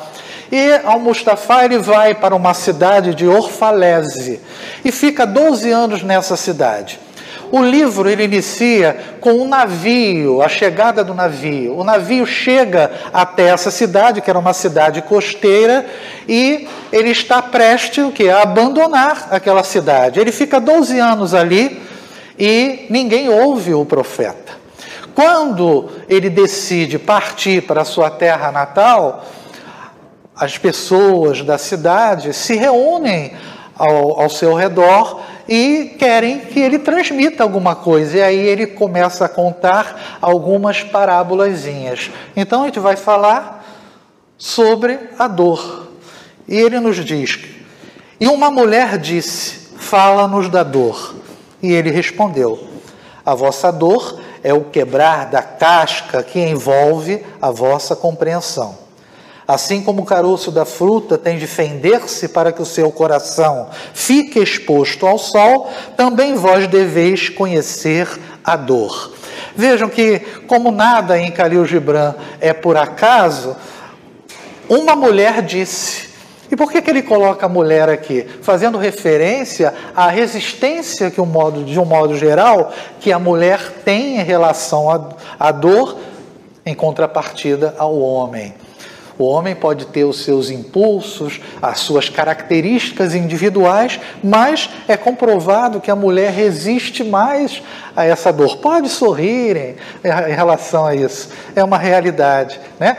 E 0.52 0.72
Al-Mustafa 0.86 1.66
ele 1.66 1.78
vai 1.78 2.16
para 2.16 2.36
uma 2.36 2.54
cidade 2.54 3.14
de 3.14 3.28
Orfalese 3.28 4.39
e 4.86 4.91
fica 4.91 5.26
12 5.26 5.70
anos 5.70 6.04
nessa 6.04 6.38
cidade. 6.38 7.07
O 7.52 7.62
livro 7.62 8.10
ele 8.10 8.24
inicia 8.24 9.18
com 9.22 9.32
um 9.32 9.48
navio, 9.48 10.41
a 10.41 10.50
chegada 10.50 11.04
do 11.04 11.14
navio. 11.14 11.78
O 11.78 11.84
navio 11.84 12.26
chega 12.26 12.91
até 13.14 13.50
essa 13.50 13.72
cidade, 13.72 14.22
que 14.22 14.30
era 14.30 14.38
uma 14.38 14.54
cidade 14.54 15.02
costeira, 15.02 15.86
e 16.28 16.68
ele 16.91 17.10
está 17.10 17.41
prestes 17.41 18.04
o 18.04 18.12
que? 18.12 18.30
a 18.30 18.41
abandonar 18.41 19.30
aquela 19.32 19.64
cidade. 19.64 20.20
Ele 20.20 20.32
fica 20.32 20.60
12 20.60 21.00
anos 21.00 21.34
ali 21.34 21.82
e 22.38 22.86
ninguém 22.89 23.30
ouve 23.30 23.74
o 23.74 23.86
profeta. 23.86 24.54
Quando 25.16 25.89
ele 26.08 26.30
decide 26.30 27.00
partir 27.00 27.64
para 27.64 27.82
a 27.82 27.86
sua 27.86 28.10
terra 28.10 28.52
natal, 28.52 29.26
as 30.36 30.58
pessoas 30.58 31.41
da 31.41 31.58
cidade 31.58 32.34
se 32.34 32.56
reúnem 32.56 33.34
ao, 33.78 34.21
ao 34.21 34.30
seu 34.30 34.53
redor 34.53 35.21
e 35.47 35.95
querem 35.97 36.39
que 36.39 36.59
ele 36.59 36.80
transmita 36.80 37.43
alguma 37.43 37.75
coisa. 37.75 38.17
E 38.17 38.21
aí 38.21 38.39
ele 38.39 38.67
começa 38.67 39.25
a 39.25 39.30
contar 39.30 40.17
algumas 40.21 40.84
parábolazinhas. 40.84 42.11
Então 42.36 42.63
a 42.63 42.65
gente 42.65 42.80
vai 42.80 42.95
falar 42.95 43.65
sobre 44.38 44.99
a 45.17 45.28
dor. 45.28 45.88
E 46.47 46.55
ele 46.55 46.80
nos 46.80 47.03
diz: 47.03 47.39
E 48.19 48.28
uma 48.28 48.51
mulher 48.51 48.97
disse: 48.97 49.69
Fala-nos 49.78 50.49
da 50.49 50.63
dor. 50.63 51.15
E 51.61 51.71
ele 51.71 51.91
respondeu: 51.91 52.67
A 53.25 53.34
vossa 53.34 53.71
dor 53.71 54.19
é 54.43 54.53
o 54.53 54.65
quebrar 54.65 55.25
da 55.25 55.41
casca 55.41 56.23
que 56.23 56.39
envolve 56.39 57.23
a 57.41 57.51
vossa 57.51 57.95
compreensão. 57.95 58.87
Assim 59.48 59.82
como 59.82 60.02
o 60.02 60.06
caroço 60.06 60.52
da 60.52 60.66
fruta 60.66 61.18
tem 61.18 61.38
de 61.38 61.48
fender-se 61.48 62.28
para 62.28 62.52
que 62.52 62.62
o 62.62 62.66
seu 62.66 62.91
coração 62.91 63.70
fique 63.93 64.39
exposto 64.39 65.08
ao 65.08 65.18
sol, 65.18 65.72
também 65.95 66.36
vós 66.36 66.68
deveis 66.68 67.30
conhecer 67.30 68.10
a 68.43 68.58
dor. 68.58 69.14
Vejam 69.56 69.88
que, 69.88 70.20
como 70.48 70.70
nada 70.70 71.18
em 71.18 71.32
Khalil 71.32 71.66
Gibran 71.66 72.14
é 72.41 72.52
por 72.52 72.76
acaso, 72.76 73.56
uma 74.68 74.95
mulher 74.95 75.41
disse. 75.41 76.08
E 76.52 76.56
por 76.56 76.72
que, 76.72 76.82
que 76.82 76.89
ele 76.89 77.02
coloca 77.02 77.45
a 77.45 77.50
mulher 77.50 77.89
aqui? 77.89 78.26
Fazendo 78.41 78.78
referência 78.78 79.74
à 79.95 80.10
resistência 80.10 81.10
que, 81.10 81.20
um 81.20 81.26
modo, 81.26 81.64
de 81.64 81.80
um 81.80 81.86
modo 81.86 82.18
geral, 82.18 82.72
que 83.00 83.12
a 83.12 83.20
mulher 83.20 83.60
tem 83.84 84.20
em 84.20 84.24
relação 84.24 84.89
à, 85.39 85.52
dor, 85.52 85.98
em 86.66 86.74
contrapartida 86.74 87.76
ao 87.78 87.98
homem. 87.98 88.54
O 89.18 89.26
homem 89.26 89.55
pode 89.55 89.88
ter 89.88 90.03
os 90.03 90.24
seus 90.24 90.49
impulsos, 90.49 91.41
as 91.61 91.80
suas 91.80 92.07
características 92.07 93.15
individuais, 93.15 93.99
mas 94.24 94.70
é 94.88 94.95
comprovado 94.95 95.82
que 95.82 95.89
a 95.89 95.95
mulher 95.95 96.32
resiste 96.32 97.03
mais 97.03 97.63
a 97.95 98.05
essa 98.05 98.32
dor. 98.32 98.57
Pode 98.57 98.89
sorrirem 98.89 99.76
em 100.03 100.34
relação 100.34 100.86
a 100.86 100.93
isso, 100.93 101.30
é 101.55 101.63
uma 101.63 101.78
realidade. 101.78 102.59
Né? 102.80 102.95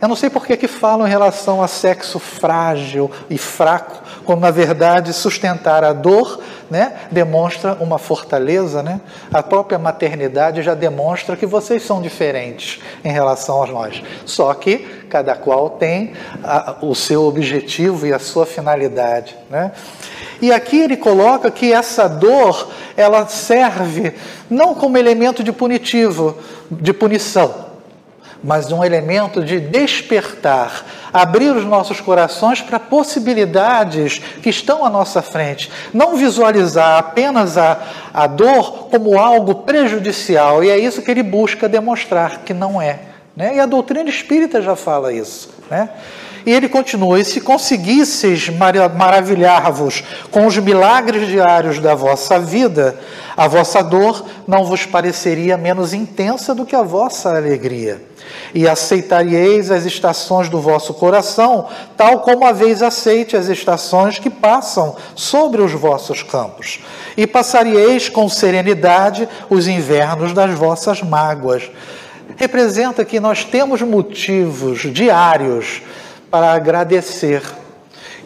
Eu 0.00 0.08
não 0.08 0.16
sei 0.16 0.30
por 0.30 0.46
que, 0.46 0.56
que 0.56 0.68
falam 0.68 1.06
em 1.06 1.10
relação 1.10 1.62
a 1.62 1.68
sexo 1.68 2.18
frágil 2.18 3.10
e 3.28 3.36
fraco, 3.36 4.01
quando 4.24 4.40
na 4.40 4.50
verdade 4.50 5.12
sustentar 5.12 5.84
a 5.84 5.92
dor 5.92 6.40
né, 6.70 6.94
demonstra 7.10 7.76
uma 7.80 7.98
fortaleza. 7.98 8.82
Né? 8.82 9.00
A 9.32 9.42
própria 9.42 9.78
maternidade 9.78 10.62
já 10.62 10.74
demonstra 10.74 11.36
que 11.36 11.46
vocês 11.46 11.82
são 11.82 12.00
diferentes 12.00 12.80
em 13.04 13.12
relação 13.12 13.62
a 13.62 13.66
nós. 13.66 14.02
Só 14.24 14.52
que 14.54 14.78
cada 15.08 15.34
qual 15.34 15.70
tem 15.70 16.14
a, 16.42 16.76
o 16.80 16.94
seu 16.94 17.24
objetivo 17.24 18.06
e 18.06 18.12
a 18.12 18.18
sua 18.18 18.46
finalidade. 18.46 19.36
Né? 19.50 19.72
E 20.40 20.50
aqui 20.50 20.80
ele 20.80 20.96
coloca 20.96 21.50
que 21.50 21.72
essa 21.72 22.08
dor 22.08 22.68
ela 22.96 23.26
serve 23.26 24.14
não 24.50 24.74
como 24.74 24.98
elemento 24.98 25.44
de 25.44 25.52
punitivo, 25.52 26.36
de 26.70 26.92
punição, 26.92 27.71
mas 28.42 28.72
um 28.72 28.82
elemento 28.82 29.44
de 29.44 29.60
despertar, 29.60 30.84
abrir 31.12 31.50
os 31.50 31.64
nossos 31.64 32.00
corações 32.00 32.60
para 32.60 32.80
possibilidades 32.80 34.18
que 34.42 34.50
estão 34.50 34.84
à 34.84 34.90
nossa 34.90 35.22
frente. 35.22 35.70
Não 35.92 36.16
visualizar 36.16 36.98
apenas 36.98 37.56
a, 37.56 37.80
a 38.12 38.26
dor 38.26 38.88
como 38.90 39.18
algo 39.18 39.56
prejudicial, 39.56 40.64
e 40.64 40.70
é 40.70 40.78
isso 40.78 41.02
que 41.02 41.10
ele 41.10 41.22
busca 41.22 41.68
demonstrar 41.68 42.38
que 42.38 42.52
não 42.52 42.80
é. 42.80 43.00
Né? 43.36 43.56
E 43.56 43.60
a 43.60 43.66
doutrina 43.66 44.08
espírita 44.10 44.60
já 44.60 44.76
fala 44.76 45.12
isso. 45.12 45.50
Né? 45.70 45.88
E 46.44 46.52
ele 46.52 46.68
continua: 46.68 47.20
E 47.20 47.24
se 47.24 47.40
conseguisseis 47.40 48.48
maravilhar-vos 48.48 50.02
com 50.30 50.46
os 50.46 50.56
milagres 50.58 51.28
diários 51.28 51.78
da 51.78 51.94
vossa 51.94 52.38
vida, 52.38 52.98
a 53.36 53.46
vossa 53.48 53.82
dor 53.82 54.24
não 54.46 54.64
vos 54.64 54.84
pareceria 54.84 55.56
menos 55.56 55.94
intensa 55.94 56.54
do 56.54 56.66
que 56.66 56.76
a 56.76 56.82
vossa 56.82 57.34
alegria. 57.36 58.02
E 58.54 58.68
aceitareis 58.68 59.70
as 59.70 59.84
estações 59.84 60.48
do 60.48 60.60
vosso 60.60 60.94
coração, 60.94 61.68
tal 61.96 62.20
como 62.20 62.44
haveis 62.44 62.82
aceite 62.82 63.36
as 63.36 63.48
estações 63.48 64.18
que 64.18 64.30
passam 64.30 64.96
sobre 65.14 65.62
os 65.62 65.72
vossos 65.72 66.22
campos. 66.22 66.80
E 67.16 67.26
passareis 67.26 68.08
com 68.08 68.28
serenidade 68.28 69.28
os 69.48 69.68
invernos 69.68 70.32
das 70.32 70.52
vossas 70.54 71.02
mágoas. 71.02 71.70
Representa 72.36 73.04
que 73.04 73.20
nós 73.20 73.44
temos 73.44 73.82
motivos 73.82 74.80
diários 74.92 75.82
para 76.32 76.50
agradecer 76.52 77.42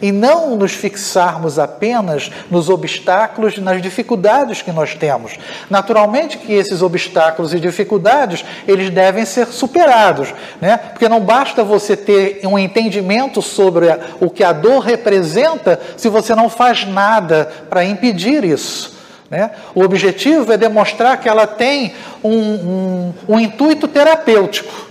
e 0.01 0.11
não 0.11 0.55
nos 0.55 0.71
fixarmos 0.71 1.59
apenas 1.59 2.31
nos 2.49 2.69
obstáculos 2.69 3.57
e 3.57 3.61
nas 3.61 3.81
dificuldades 3.81 4.61
que 4.61 4.71
nós 4.71 4.95
temos. 4.95 5.37
Naturalmente 5.69 6.37
que 6.37 6.53
esses 6.53 6.81
obstáculos 6.81 7.53
e 7.53 7.59
dificuldades, 7.59 8.45
eles 8.67 8.89
devem 8.89 9.25
ser 9.25 9.47
superados, 9.47 10.33
né? 10.61 10.77
Porque 10.77 11.09
não 11.09 11.19
basta 11.19 11.63
você 11.63 11.97
ter 11.97 12.39
um 12.45 12.57
entendimento 12.57 13.41
sobre 13.41 13.87
o 14.21 14.29
que 14.29 14.43
a 14.43 14.53
dor 14.53 14.79
representa 14.79 15.77
se 15.97 16.07
você 16.07 16.33
não 16.33 16.49
faz 16.49 16.85
nada 16.87 17.51
para 17.69 17.83
impedir 17.83 18.45
isso. 18.45 18.95
Né? 19.29 19.51
O 19.75 19.83
objetivo 19.83 20.53
é 20.53 20.57
demonstrar 20.57 21.19
que 21.19 21.27
ela 21.27 21.45
tem 21.45 21.93
um, 22.23 22.31
um, 22.31 23.13
um 23.27 23.39
intuito 23.39 23.85
terapêutico. 23.85 24.86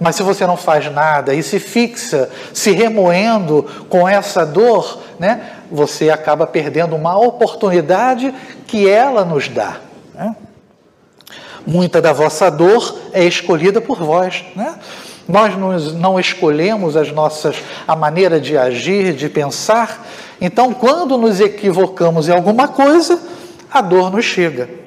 Mas 0.00 0.16
se 0.16 0.22
você 0.22 0.46
não 0.46 0.56
faz 0.56 0.90
nada 0.92 1.34
e 1.34 1.42
se 1.42 1.58
fixa, 1.58 2.28
se 2.52 2.72
remoendo 2.72 3.64
com 3.88 4.08
essa 4.08 4.44
dor, 4.44 5.00
né, 5.18 5.52
você 5.70 6.10
acaba 6.10 6.46
perdendo 6.46 6.96
uma 6.96 7.16
oportunidade 7.16 8.34
que 8.66 8.88
ela 8.88 9.24
nos 9.24 9.48
dá. 9.48 9.76
Né? 10.14 10.34
Muita 11.66 12.02
da 12.02 12.12
vossa 12.12 12.50
dor 12.50 12.98
é 13.12 13.24
escolhida 13.24 13.80
por 13.80 13.98
vós. 13.98 14.44
Né? 14.56 14.74
Nós 15.28 15.56
não 15.94 16.18
escolhemos 16.18 16.96
as 16.96 17.10
nossas, 17.12 17.56
a 17.86 17.94
maneira 17.94 18.40
de 18.40 18.58
agir, 18.58 19.14
de 19.14 19.28
pensar. 19.28 20.04
Então, 20.40 20.74
quando 20.74 21.16
nos 21.16 21.40
equivocamos 21.40 22.28
em 22.28 22.32
alguma 22.32 22.68
coisa, 22.68 23.18
a 23.70 23.80
dor 23.80 24.10
nos 24.10 24.24
chega 24.24 24.83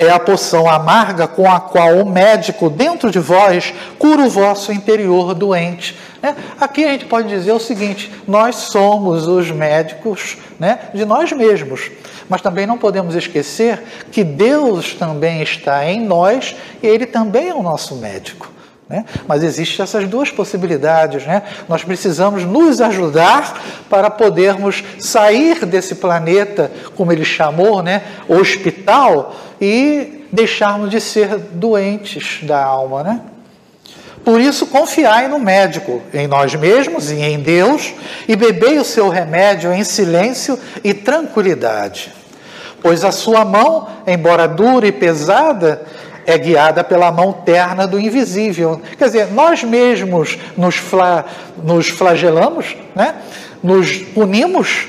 é 0.00 0.10
a 0.10 0.18
poção 0.18 0.66
amarga 0.68 1.28
com 1.28 1.48
a 1.48 1.60
qual 1.60 1.98
o 1.98 2.10
médico 2.10 2.70
dentro 2.70 3.10
de 3.10 3.18
vós 3.18 3.74
cura 3.98 4.22
o 4.22 4.30
vosso 4.30 4.72
interior 4.72 5.34
doente. 5.34 5.94
Né? 6.22 6.34
Aqui 6.58 6.86
a 6.86 6.92
gente 6.92 7.04
pode 7.04 7.28
dizer 7.28 7.52
o 7.52 7.60
seguinte: 7.60 8.10
nós 8.26 8.56
somos 8.56 9.28
os 9.28 9.50
médicos 9.50 10.38
né, 10.58 10.78
de 10.94 11.04
nós 11.04 11.30
mesmos, 11.32 11.90
mas 12.30 12.40
também 12.40 12.66
não 12.66 12.78
podemos 12.78 13.14
esquecer 13.14 13.82
que 14.10 14.24
Deus 14.24 14.94
também 14.94 15.42
está 15.42 15.84
em 15.84 16.00
nós 16.00 16.56
e 16.82 16.86
Ele 16.86 17.04
também 17.04 17.50
é 17.50 17.54
o 17.54 17.62
nosso 17.62 17.94
médico. 17.96 18.50
Né? 18.90 19.04
Mas 19.28 19.44
existem 19.44 19.84
essas 19.84 20.08
duas 20.08 20.32
possibilidades. 20.32 21.24
Né? 21.24 21.44
Nós 21.68 21.84
precisamos 21.84 22.44
nos 22.44 22.80
ajudar 22.80 23.62
para 23.88 24.10
podermos 24.10 24.82
sair 24.98 25.64
desse 25.64 25.94
planeta, 25.94 26.72
como 26.96 27.12
ele 27.12 27.24
chamou, 27.24 27.84
né? 27.84 28.02
hospital, 28.28 29.36
e 29.60 30.26
deixarmos 30.32 30.90
de 30.90 31.00
ser 31.00 31.38
doentes 31.38 32.40
da 32.42 32.60
alma. 32.60 33.04
Né? 33.04 33.20
Por 34.24 34.40
isso, 34.40 34.66
confiai 34.66 35.28
no 35.28 35.38
médico, 35.38 36.02
em 36.12 36.26
nós 36.26 36.52
mesmos 36.56 37.12
e 37.12 37.20
em 37.20 37.38
Deus, 37.38 37.94
e 38.26 38.34
bebei 38.34 38.76
o 38.80 38.84
seu 38.84 39.08
remédio 39.08 39.72
em 39.72 39.84
silêncio 39.84 40.58
e 40.82 40.92
tranquilidade. 40.92 42.12
Pois 42.82 43.04
a 43.04 43.12
sua 43.12 43.44
mão, 43.44 43.88
embora 44.06 44.48
dura 44.48 44.86
e 44.86 44.92
pesada, 44.92 45.82
é 46.26 46.36
guiada 46.38 46.84
pela 46.84 47.10
mão 47.10 47.32
terna 47.32 47.86
do 47.86 47.98
invisível. 47.98 48.80
Quer 48.98 49.06
dizer, 49.06 49.32
nós 49.32 49.62
mesmos 49.62 50.38
nos, 50.56 50.76
fla, 50.76 51.24
nos 51.62 51.88
flagelamos, 51.88 52.76
né? 52.94 53.14
nos 53.62 53.98
punimos 53.98 54.88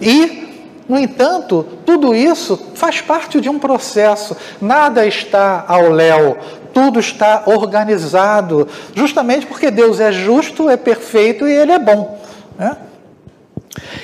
e, 0.00 0.48
no 0.88 0.98
entanto, 0.98 1.66
tudo 1.84 2.14
isso 2.14 2.72
faz 2.74 3.00
parte 3.00 3.40
de 3.40 3.48
um 3.48 3.58
processo. 3.58 4.36
Nada 4.60 5.06
está 5.06 5.64
ao 5.66 5.90
léu, 5.90 6.36
tudo 6.72 7.00
está 7.00 7.44
organizado, 7.46 8.68
justamente 8.94 9.46
porque 9.46 9.70
Deus 9.70 10.00
é 10.00 10.12
justo, 10.12 10.68
é 10.68 10.76
perfeito 10.76 11.46
e 11.46 11.52
Ele 11.52 11.72
é 11.72 11.78
bom. 11.78 12.20
Né? 12.58 12.76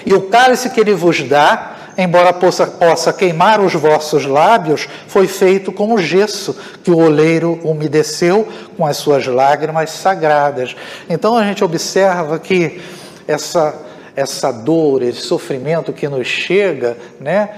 E 0.04 0.12
o 0.14 0.22
cálice 0.22 0.70
que 0.70 0.80
Ele 0.80 0.94
vos 0.94 1.22
dá 1.22 1.72
embora 1.96 2.32
possa, 2.32 2.66
possa 2.66 3.12
queimar 3.12 3.60
os 3.60 3.74
vossos 3.74 4.24
lábios, 4.24 4.88
foi 5.06 5.26
feito 5.26 5.72
com 5.72 5.92
o 5.92 5.98
gesso 5.98 6.56
que 6.82 6.90
o 6.90 6.98
oleiro 6.98 7.58
umedeceu 7.62 8.48
com 8.76 8.86
as 8.86 8.96
suas 8.96 9.26
lágrimas 9.26 9.90
sagradas. 9.90 10.74
Então 11.08 11.36
a 11.36 11.44
gente 11.44 11.62
observa 11.62 12.38
que 12.38 12.80
essa, 13.26 13.74
essa 14.16 14.52
dor, 14.52 15.02
esse 15.02 15.20
sofrimento 15.20 15.92
que 15.92 16.08
nos 16.08 16.26
chega, 16.26 16.96
né, 17.20 17.50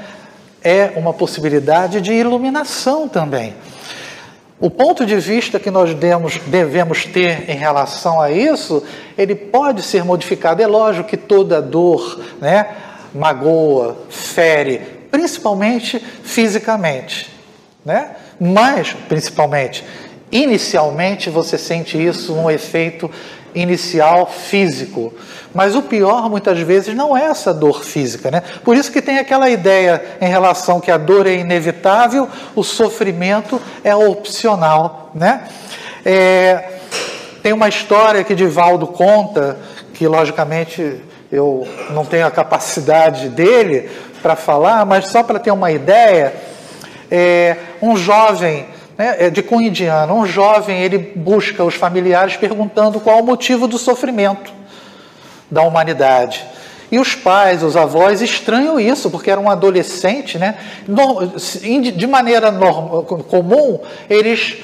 é 0.62 0.92
uma 0.96 1.12
possibilidade 1.12 2.00
de 2.00 2.12
iluminação 2.12 3.08
também. 3.08 3.54
O 4.60 4.70
ponto 4.70 5.04
de 5.04 5.16
vista 5.16 5.60
que 5.60 5.70
nós 5.70 5.92
devemos, 5.92 6.38
devemos 6.46 7.04
ter 7.04 7.50
em 7.50 7.56
relação 7.56 8.20
a 8.20 8.30
isso, 8.30 8.82
ele 9.18 9.34
pode 9.34 9.82
ser 9.82 10.04
modificado. 10.04 10.62
É 10.62 10.66
lógico 10.66 11.08
que 11.08 11.16
toda 11.16 11.60
dor, 11.60 12.20
né, 12.40 12.68
magoa, 13.14 13.96
fere, 14.10 14.78
principalmente 15.10 15.98
fisicamente, 16.22 17.30
né? 17.84 18.16
Mas, 18.40 18.94
principalmente, 19.08 19.84
inicialmente 20.32 21.30
você 21.30 21.56
sente 21.56 22.02
isso 22.02 22.34
um 22.34 22.50
efeito 22.50 23.10
inicial 23.54 24.26
físico. 24.26 25.14
Mas 25.54 25.76
o 25.76 25.82
pior 25.82 26.28
muitas 26.28 26.58
vezes 26.58 26.94
não 26.96 27.16
é 27.16 27.26
essa 27.26 27.54
dor 27.54 27.84
física, 27.84 28.30
né? 28.30 28.42
Por 28.64 28.76
isso 28.76 28.90
que 28.90 29.00
tem 29.00 29.18
aquela 29.18 29.48
ideia 29.48 30.02
em 30.20 30.28
relação 30.28 30.80
que 30.80 30.90
a 30.90 30.96
dor 30.96 31.28
é 31.28 31.34
inevitável, 31.34 32.28
o 32.56 32.64
sofrimento 32.64 33.62
é 33.84 33.94
opcional, 33.94 35.12
né? 35.14 35.44
É, 36.04 36.72
tem 37.40 37.52
uma 37.52 37.68
história 37.68 38.24
que 38.24 38.34
Divaldo 38.34 38.88
conta 38.88 39.58
que 39.94 40.08
logicamente 40.08 41.00
eu 41.34 41.66
não 41.90 42.04
tenho 42.04 42.26
a 42.26 42.30
capacidade 42.30 43.28
dele 43.28 43.90
para 44.22 44.36
falar, 44.36 44.86
mas 44.86 45.08
só 45.08 45.22
para 45.22 45.38
ter 45.38 45.50
uma 45.50 45.72
ideia, 45.72 46.32
é, 47.10 47.56
um 47.82 47.96
jovem 47.96 48.66
né, 48.96 49.16
é 49.18 49.30
de 49.30 49.42
cunho 49.42 49.68
indiano, 49.68 50.14
um 50.14 50.24
jovem 50.24 50.80
ele 50.80 50.98
busca 50.98 51.64
os 51.64 51.74
familiares 51.74 52.36
perguntando 52.36 53.00
qual 53.00 53.20
o 53.20 53.24
motivo 53.24 53.66
do 53.66 53.78
sofrimento 53.78 54.52
da 55.50 55.62
humanidade. 55.62 56.44
E 56.92 56.98
os 56.98 57.16
pais, 57.16 57.64
os 57.64 57.76
avós 57.76 58.22
estranham 58.22 58.78
isso, 58.78 59.10
porque 59.10 59.28
era 59.28 59.40
um 59.40 59.50
adolescente, 59.50 60.38
né? 60.38 60.54
De 61.96 62.06
maneira 62.06 62.52
normal, 62.52 63.02
comum, 63.02 63.80
eles 64.08 64.58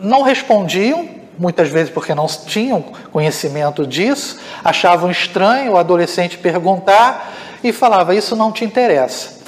não 0.00 0.22
respondiam, 0.22 1.17
muitas 1.38 1.68
vezes 1.68 1.90
porque 1.90 2.14
não 2.14 2.26
tinham 2.26 2.82
conhecimento 3.12 3.86
disso, 3.86 4.38
achavam 4.64 5.10
estranho 5.10 5.72
o 5.72 5.76
adolescente 5.76 6.38
perguntar 6.38 7.32
e 7.62 7.72
falava: 7.72 8.14
Isso 8.14 8.36
não 8.36 8.52
te 8.52 8.64
interessa. 8.64 9.38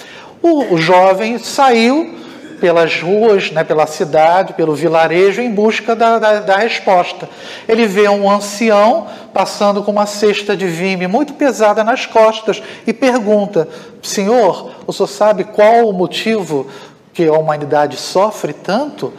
O, 0.42 0.74
o 0.74 0.78
jovem 0.78 1.38
saiu 1.38 2.18
pelas 2.60 3.00
ruas, 3.00 3.50
né, 3.50 3.64
pela 3.64 3.86
cidade, 3.86 4.52
pelo 4.52 4.74
vilarejo, 4.74 5.40
em 5.40 5.50
busca 5.50 5.96
da, 5.96 6.18
da, 6.18 6.40
da, 6.40 6.56
resposta. 6.56 7.28
Ele 7.66 7.86
vê 7.86 8.08
um 8.08 8.30
ancião 8.30 9.06
passando 9.32 9.82
com 9.82 9.90
uma 9.90 10.06
cesta 10.06 10.56
de 10.56 10.66
vime 10.66 11.06
muito 11.06 11.32
pesada 11.34 11.82
nas 11.82 12.06
costas 12.06 12.62
e 12.86 12.92
pergunta: 12.92 13.66
Senhor, 14.02 14.72
o 14.86 14.92
senhor 14.92 15.08
sabe 15.08 15.44
qual 15.44 15.88
o 15.88 15.92
motivo 15.92 16.66
que 17.12 17.26
a 17.26 17.32
humanidade 17.32 17.96
sofre 17.96 18.52
tanto? 18.52 19.12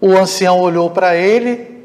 O 0.00 0.16
ancião 0.16 0.60
olhou 0.60 0.90
para 0.90 1.14
ele 1.14 1.80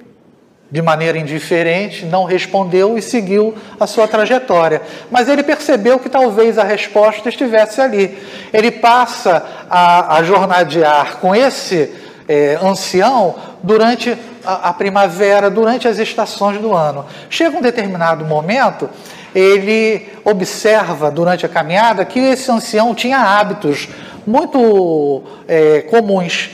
de 0.70 0.82
maneira 0.82 1.18
indiferente, 1.18 2.06
não 2.06 2.26
respondeu 2.26 2.98
e 2.98 3.02
seguiu 3.02 3.54
a 3.80 3.86
sua 3.86 4.08
trajetória. 4.08 4.82
Mas 5.12 5.30
ele 5.30 5.44
percebeu 5.44 6.00
que 6.00 6.10
talvez 6.10 6.58
a 6.58 6.64
resposta 6.64 7.30
estivesse 7.30 7.80
ali. 7.80 8.18
Ele 8.52 8.72
passa 8.72 9.46
a, 9.70 10.18
a 10.18 10.24
jornadear 10.24 11.18
com 11.18 11.36
esse 11.36 11.94
é, 12.28 12.58
ancião 12.62 13.36
durante 13.62 14.18
a, 14.44 14.70
a 14.70 14.74
primavera, 14.74 15.50
durante 15.50 15.88
as 15.88 16.00
estações 16.00 16.60
do 16.60 16.74
ano. 16.74 17.06
Chega 17.30 17.58
um 17.58 17.62
determinado 17.62 18.26
momento, 18.26 18.90
ele 19.34 20.10
observa 20.24 21.12
durante 21.12 21.46
a 21.46 21.50
caminhada 21.50 22.04
que 22.06 22.20
esse 22.20 22.52
ancião 22.52 22.96
tinha 22.96 23.20
hábitos 23.20 23.88
muito 24.26 25.22
é, 25.48 25.82
comuns. 25.82 26.50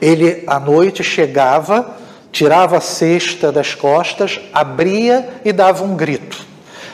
Ele 0.00 0.44
à 0.46 0.60
noite 0.60 1.02
chegava, 1.02 1.96
tirava 2.30 2.76
a 2.78 2.80
cesta 2.80 3.50
das 3.50 3.74
costas, 3.74 4.40
abria 4.52 5.28
e 5.44 5.52
dava 5.52 5.84
um 5.84 5.96
grito. 5.96 6.38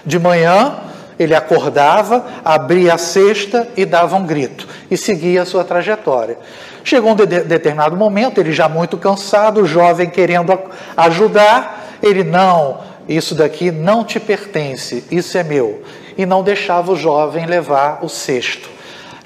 De 0.05 0.18
manhã, 0.18 0.76
ele 1.18 1.34
acordava, 1.34 2.24
abria 2.44 2.94
a 2.94 2.98
cesta 2.98 3.68
e 3.76 3.84
dava 3.84 4.16
um 4.16 4.26
grito 4.26 4.66
e 4.90 4.96
seguia 4.96 5.42
a 5.42 5.46
sua 5.46 5.64
trajetória. 5.64 6.38
Chegou 6.82 7.12
um 7.12 7.16
de 7.16 7.26
determinado 7.26 7.96
momento, 7.96 8.40
ele 8.40 8.52
já 8.52 8.68
muito 8.68 8.98
cansado, 8.98 9.62
o 9.62 9.66
jovem 9.66 10.11
querendo 10.11 10.59
ajudar, 10.96 11.96
ele 12.02 12.22
não, 12.22 12.80
isso 13.09 13.34
daqui 13.34 13.70
não 13.70 14.05
te 14.05 14.20
pertence, 14.20 15.05
isso 15.11 15.38
é 15.38 15.42
meu. 15.42 15.82
E 16.16 16.26
não 16.26 16.42
deixava 16.42 16.92
o 16.92 16.96
jovem 16.96 17.46
levar 17.46 18.00
o 18.02 18.09
cesto. 18.09 18.74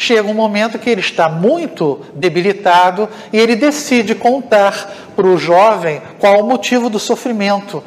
Chega 0.01 0.29
um 0.29 0.35
momento 0.35 0.79
que 0.79 0.89
ele 0.89 1.01
está 1.01 1.29
muito 1.29 2.01
debilitado 2.15 3.09
e 3.33 3.37
ele 3.37 3.57
decide 3.57 4.15
contar 4.15 4.95
para 5.17 5.27
o 5.27 5.37
jovem 5.37 6.01
qual 6.21 6.41
o 6.41 6.49
motivo 6.49 6.89
do 6.89 7.01
sofrimento 7.01 7.83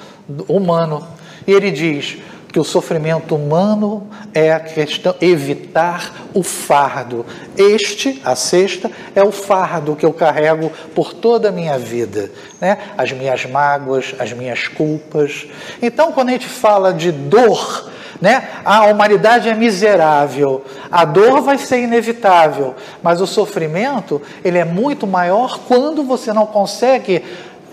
humano. 0.45 1.07
E 1.47 1.53
ele 1.53 1.71
diz: 1.71 2.17
que 2.51 2.59
o 2.59 2.63
sofrimento 2.63 3.35
humano 3.35 4.07
é 4.33 4.51
a 4.51 4.59
questão 4.59 5.15
evitar 5.21 6.27
o 6.33 6.43
fardo. 6.43 7.25
Este, 7.57 8.21
a 8.25 8.35
sexta, 8.35 8.91
é 9.15 9.23
o 9.23 9.31
fardo 9.31 9.95
que 9.95 10.05
eu 10.05 10.13
carrego 10.13 10.71
por 10.93 11.13
toda 11.13 11.49
a 11.49 11.51
minha 11.51 11.79
vida, 11.79 12.29
né? 12.59 12.77
As 12.97 13.11
minhas 13.11 13.45
mágoas, 13.45 14.13
as 14.19 14.33
minhas 14.33 14.67
culpas. 14.67 15.47
Então, 15.81 16.11
quando 16.11 16.29
a 16.29 16.33
gente 16.33 16.47
fala 16.47 16.93
de 16.93 17.11
dor, 17.11 17.89
né? 18.19 18.49
A 18.63 18.85
humanidade 18.85 19.49
é 19.49 19.55
miserável, 19.55 20.63
a 20.91 21.03
dor 21.03 21.41
vai 21.41 21.57
ser 21.57 21.79
inevitável, 21.79 22.75
mas 23.01 23.19
o 23.19 23.25
sofrimento 23.25 24.21
ele 24.45 24.59
é 24.59 24.65
muito 24.65 25.07
maior 25.07 25.59
quando 25.67 26.03
você 26.03 26.31
não 26.31 26.45
consegue 26.45 27.23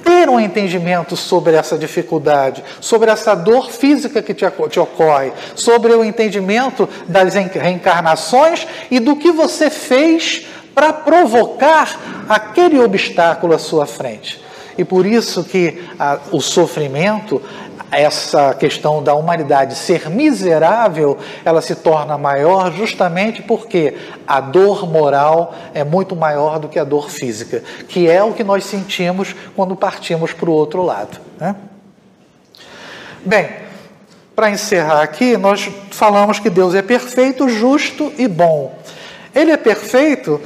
ter 0.08 0.30
um 0.30 0.40
entendimento 0.40 1.14
sobre 1.14 1.54
essa 1.54 1.76
dificuldade, 1.76 2.64
sobre 2.80 3.10
essa 3.10 3.34
dor 3.34 3.70
física 3.70 4.22
que 4.22 4.32
te, 4.32 4.46
te 4.70 4.80
ocorre, 4.80 5.34
sobre 5.54 5.92
o 5.92 6.02
entendimento 6.02 6.88
das 7.06 7.34
reencarnações 7.34 8.66
e 8.90 9.00
do 9.00 9.16
que 9.16 9.30
você 9.30 9.68
fez 9.68 10.46
para 10.74 10.94
provocar 10.94 12.24
aquele 12.26 12.80
obstáculo 12.80 13.52
à 13.52 13.58
sua 13.58 13.84
frente. 13.84 14.42
E 14.78 14.84
por 14.84 15.04
isso 15.04 15.44
que 15.44 15.84
a, 15.98 16.18
o 16.32 16.40
sofrimento 16.40 17.42
essa 17.90 18.54
questão 18.54 19.02
da 19.02 19.14
humanidade 19.14 19.74
ser 19.74 20.10
miserável, 20.10 21.18
ela 21.44 21.62
se 21.62 21.74
torna 21.74 22.18
maior 22.18 22.72
justamente 22.72 23.42
porque 23.42 23.96
a 24.26 24.40
dor 24.40 24.86
moral 24.86 25.54
é 25.72 25.82
muito 25.84 26.14
maior 26.14 26.58
do 26.58 26.68
que 26.68 26.78
a 26.78 26.84
dor 26.84 27.10
física, 27.10 27.62
que 27.88 28.08
é 28.08 28.22
o 28.22 28.32
que 28.32 28.44
nós 28.44 28.64
sentimos 28.64 29.34
quando 29.56 29.74
partimos 29.74 30.32
para 30.32 30.50
o 30.50 30.52
outro 30.52 30.82
lado. 30.82 31.18
Né? 31.38 31.56
Bem, 33.24 33.48
para 34.36 34.50
encerrar 34.50 35.02
aqui, 35.02 35.36
nós 35.36 35.68
falamos 35.90 36.38
que 36.38 36.48
Deus 36.50 36.74
é 36.74 36.82
perfeito, 36.82 37.48
justo 37.48 38.12
e 38.16 38.28
bom. 38.28 38.78
Ele 39.34 39.50
é 39.50 39.56
perfeito 39.56 40.40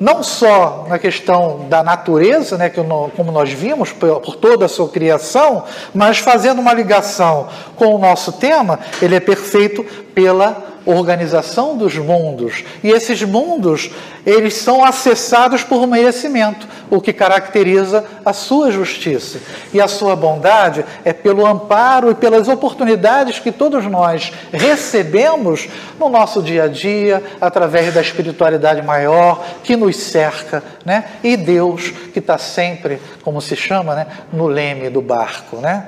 não 0.00 0.22
só 0.22 0.86
na 0.88 0.98
questão 0.98 1.66
da 1.68 1.82
natureza, 1.82 2.56
né, 2.56 2.70
que 2.70 2.80
como 3.14 3.30
nós 3.30 3.52
vimos, 3.52 3.92
por 3.92 4.34
toda 4.36 4.64
a 4.64 4.68
sua 4.68 4.88
criação, 4.88 5.64
mas 5.94 6.18
fazendo 6.18 6.58
uma 6.58 6.72
ligação 6.72 7.48
com 7.76 7.94
o 7.94 7.98
nosso 7.98 8.32
tema, 8.32 8.80
ele 9.02 9.14
é 9.14 9.20
perfeito 9.20 9.84
pela 10.14 10.69
organização 10.84 11.76
dos 11.76 11.96
mundos. 11.96 12.64
E 12.82 12.90
esses 12.90 13.22
mundos, 13.22 13.90
eles 14.24 14.54
são 14.54 14.84
acessados 14.84 15.62
por 15.62 15.86
merecimento, 15.86 16.66
o 16.90 17.00
que 17.00 17.12
caracteriza 17.12 18.04
a 18.24 18.32
sua 18.32 18.70
justiça. 18.70 19.38
E 19.72 19.80
a 19.80 19.88
sua 19.88 20.16
bondade 20.16 20.84
é 21.04 21.12
pelo 21.12 21.46
amparo 21.46 22.10
e 22.10 22.14
pelas 22.14 22.48
oportunidades 22.48 23.38
que 23.38 23.52
todos 23.52 23.84
nós 23.86 24.32
recebemos 24.52 25.68
no 25.98 26.08
nosso 26.08 26.42
dia 26.42 26.64
a 26.64 26.68
dia, 26.68 27.22
através 27.40 27.94
da 27.94 28.00
espiritualidade 28.00 28.82
maior 28.82 29.44
que 29.62 29.76
nos 29.76 29.96
cerca, 29.96 30.62
né? 30.84 31.04
E 31.22 31.36
Deus 31.36 31.90
que 32.12 32.18
está 32.18 32.38
sempre, 32.38 33.00
como 33.22 33.40
se 33.40 33.54
chama, 33.54 33.94
né? 33.94 34.06
no 34.32 34.46
leme 34.46 34.90
do 34.90 35.00
barco, 35.00 35.56
né? 35.56 35.86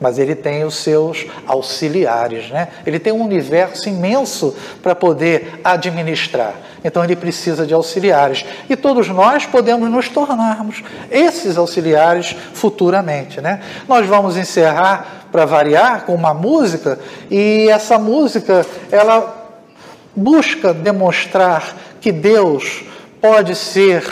Mas 0.00 0.18
ele 0.18 0.34
tem 0.34 0.64
os 0.64 0.76
seus 0.76 1.26
auxiliares, 1.46 2.48
né? 2.48 2.68
Ele 2.86 2.98
tem 2.98 3.12
um 3.12 3.22
universo 3.22 3.88
imenso 3.88 4.56
para 4.82 4.94
poder 4.94 5.60
administrar. 5.62 6.54
Então 6.82 7.04
ele 7.04 7.14
precisa 7.14 7.66
de 7.66 7.74
auxiliares 7.74 8.44
e 8.68 8.74
todos 8.74 9.08
nós 9.08 9.44
podemos 9.44 9.90
nos 9.90 10.08
tornarmos 10.08 10.82
esses 11.10 11.58
auxiliares 11.58 12.34
futuramente, 12.54 13.40
né? 13.40 13.60
Nós 13.86 14.06
vamos 14.06 14.36
encerrar 14.36 15.26
para 15.30 15.44
variar 15.44 16.06
com 16.06 16.14
uma 16.14 16.32
música 16.32 16.98
e 17.30 17.68
essa 17.68 17.98
música 17.98 18.64
ela 18.90 19.36
busca 20.16 20.72
demonstrar 20.72 21.76
que 22.00 22.10
Deus 22.10 22.82
pode 23.20 23.54
ser 23.54 24.02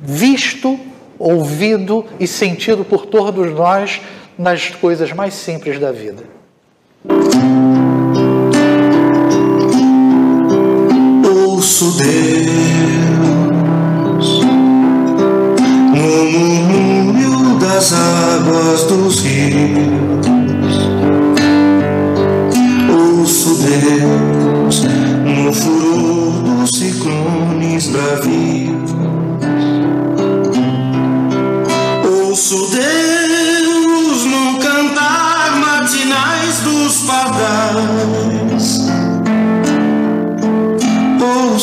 visto, 0.00 0.78
ouvido 1.18 2.04
e 2.18 2.26
sentido 2.26 2.84
por 2.84 3.06
todos 3.06 3.52
nós 3.52 4.00
nas 4.38 4.70
coisas 4.70 5.12
mais 5.12 5.34
simples 5.34 5.80
da 5.80 5.90
vida. 5.90 6.22
Ouço 11.24 11.92
Deus 11.98 12.08
no 15.92 16.24
murmúrio 16.30 17.58
das 17.58 17.92
águas 17.92 18.84
dos 18.84 19.20
rios. 19.20 20.78
Ouço 22.90 23.56
Deus 23.56 24.84
no 25.24 25.52
furor 25.52 26.30
dos 26.42 26.70
ciclones 26.70 27.88
bravios. 27.88 28.94
Ouço 32.04 32.70
Deus 32.70 32.97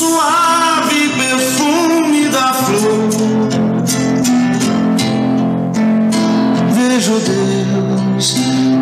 suave 0.00 1.10
perfume 1.10 2.28
da 2.30 2.54
flor. 2.54 3.10
Vejo 6.72 7.20
Deus 7.20 8.34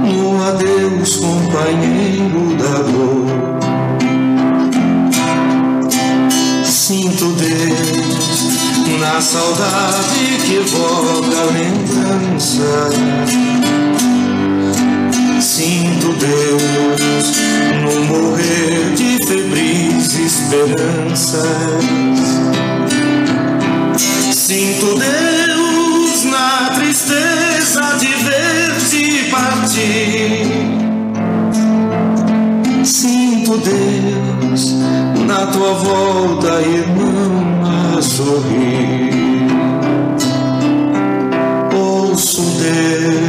no 0.05 0.45
adeus, 0.47 1.17
companheiro 1.17 2.55
da 2.57 2.79
dor. 2.93 3.27
Sinto 6.65 7.33
Deus 7.33 8.39
na 9.01 9.21
saudade 9.21 10.39
que 10.47 10.55
evoca 10.55 11.43
lembrança. 11.53 12.91
Sinto 15.41 16.13
Deus 16.15 17.37
no 17.83 18.05
morrer 18.07 18.95
de 18.97 19.19
febris 19.25 20.19
esperanças. 20.19 21.45
Sinto 24.33 24.99
Deus 24.99 26.25
na 26.25 26.71
tristeza 26.75 27.97
de 27.99 28.09
ver-te 28.25 29.31
partir. 29.31 30.47
Sinto 32.85 33.59
Deus 33.59 34.75
na 35.27 35.47
tua 35.47 35.75
volta, 35.75 36.61
irmão, 36.63 37.97
a 37.97 38.03
sorrir. 38.03 39.19
Deus, 42.59 43.28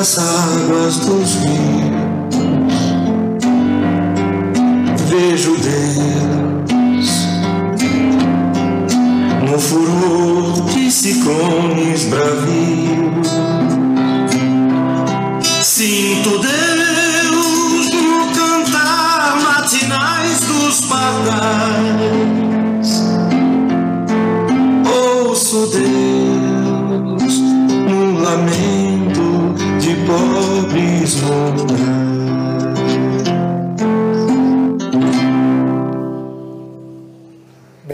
das 0.00 0.16
águas 0.18 0.96
dos 1.00 1.34
rios, 1.34 2.74
vejo 5.10 5.54
Deus, 5.56 7.10
no 9.46 9.58
furor 9.58 10.64
de 10.72 10.90
ciclones 10.90 12.04
bravios, 12.04 13.28
sinto 15.62 16.38
Deus 16.38 17.90
no 17.92 18.32
cantar 18.32 19.38
matinais 19.42 20.40
dos 20.40 20.80
pardais. 20.80 22.10
Ouço 24.86 25.66
Deus 25.66 26.09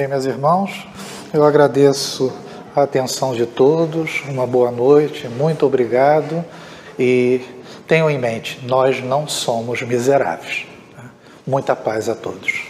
Bem, 0.07 0.13
meus 0.13 0.25
irmãos, 0.25 0.87
eu 1.35 1.43
agradeço 1.43 2.33
a 2.77 2.85
atenção 2.85 3.35
de 3.35 3.45
todos, 3.45 4.23
uma 4.29 4.47
boa 4.47 4.71
noite, 4.71 5.27
muito 5.27 5.67
obrigado 5.67 6.45
e 6.97 7.41
tenham 7.89 8.09
em 8.09 8.17
mente, 8.17 8.65
nós 8.65 9.03
não 9.03 9.27
somos 9.27 9.83
miseráveis. 9.83 10.65
Muita 11.45 11.75
paz 11.75 12.09
a 12.09 12.15
todos. 12.15 12.66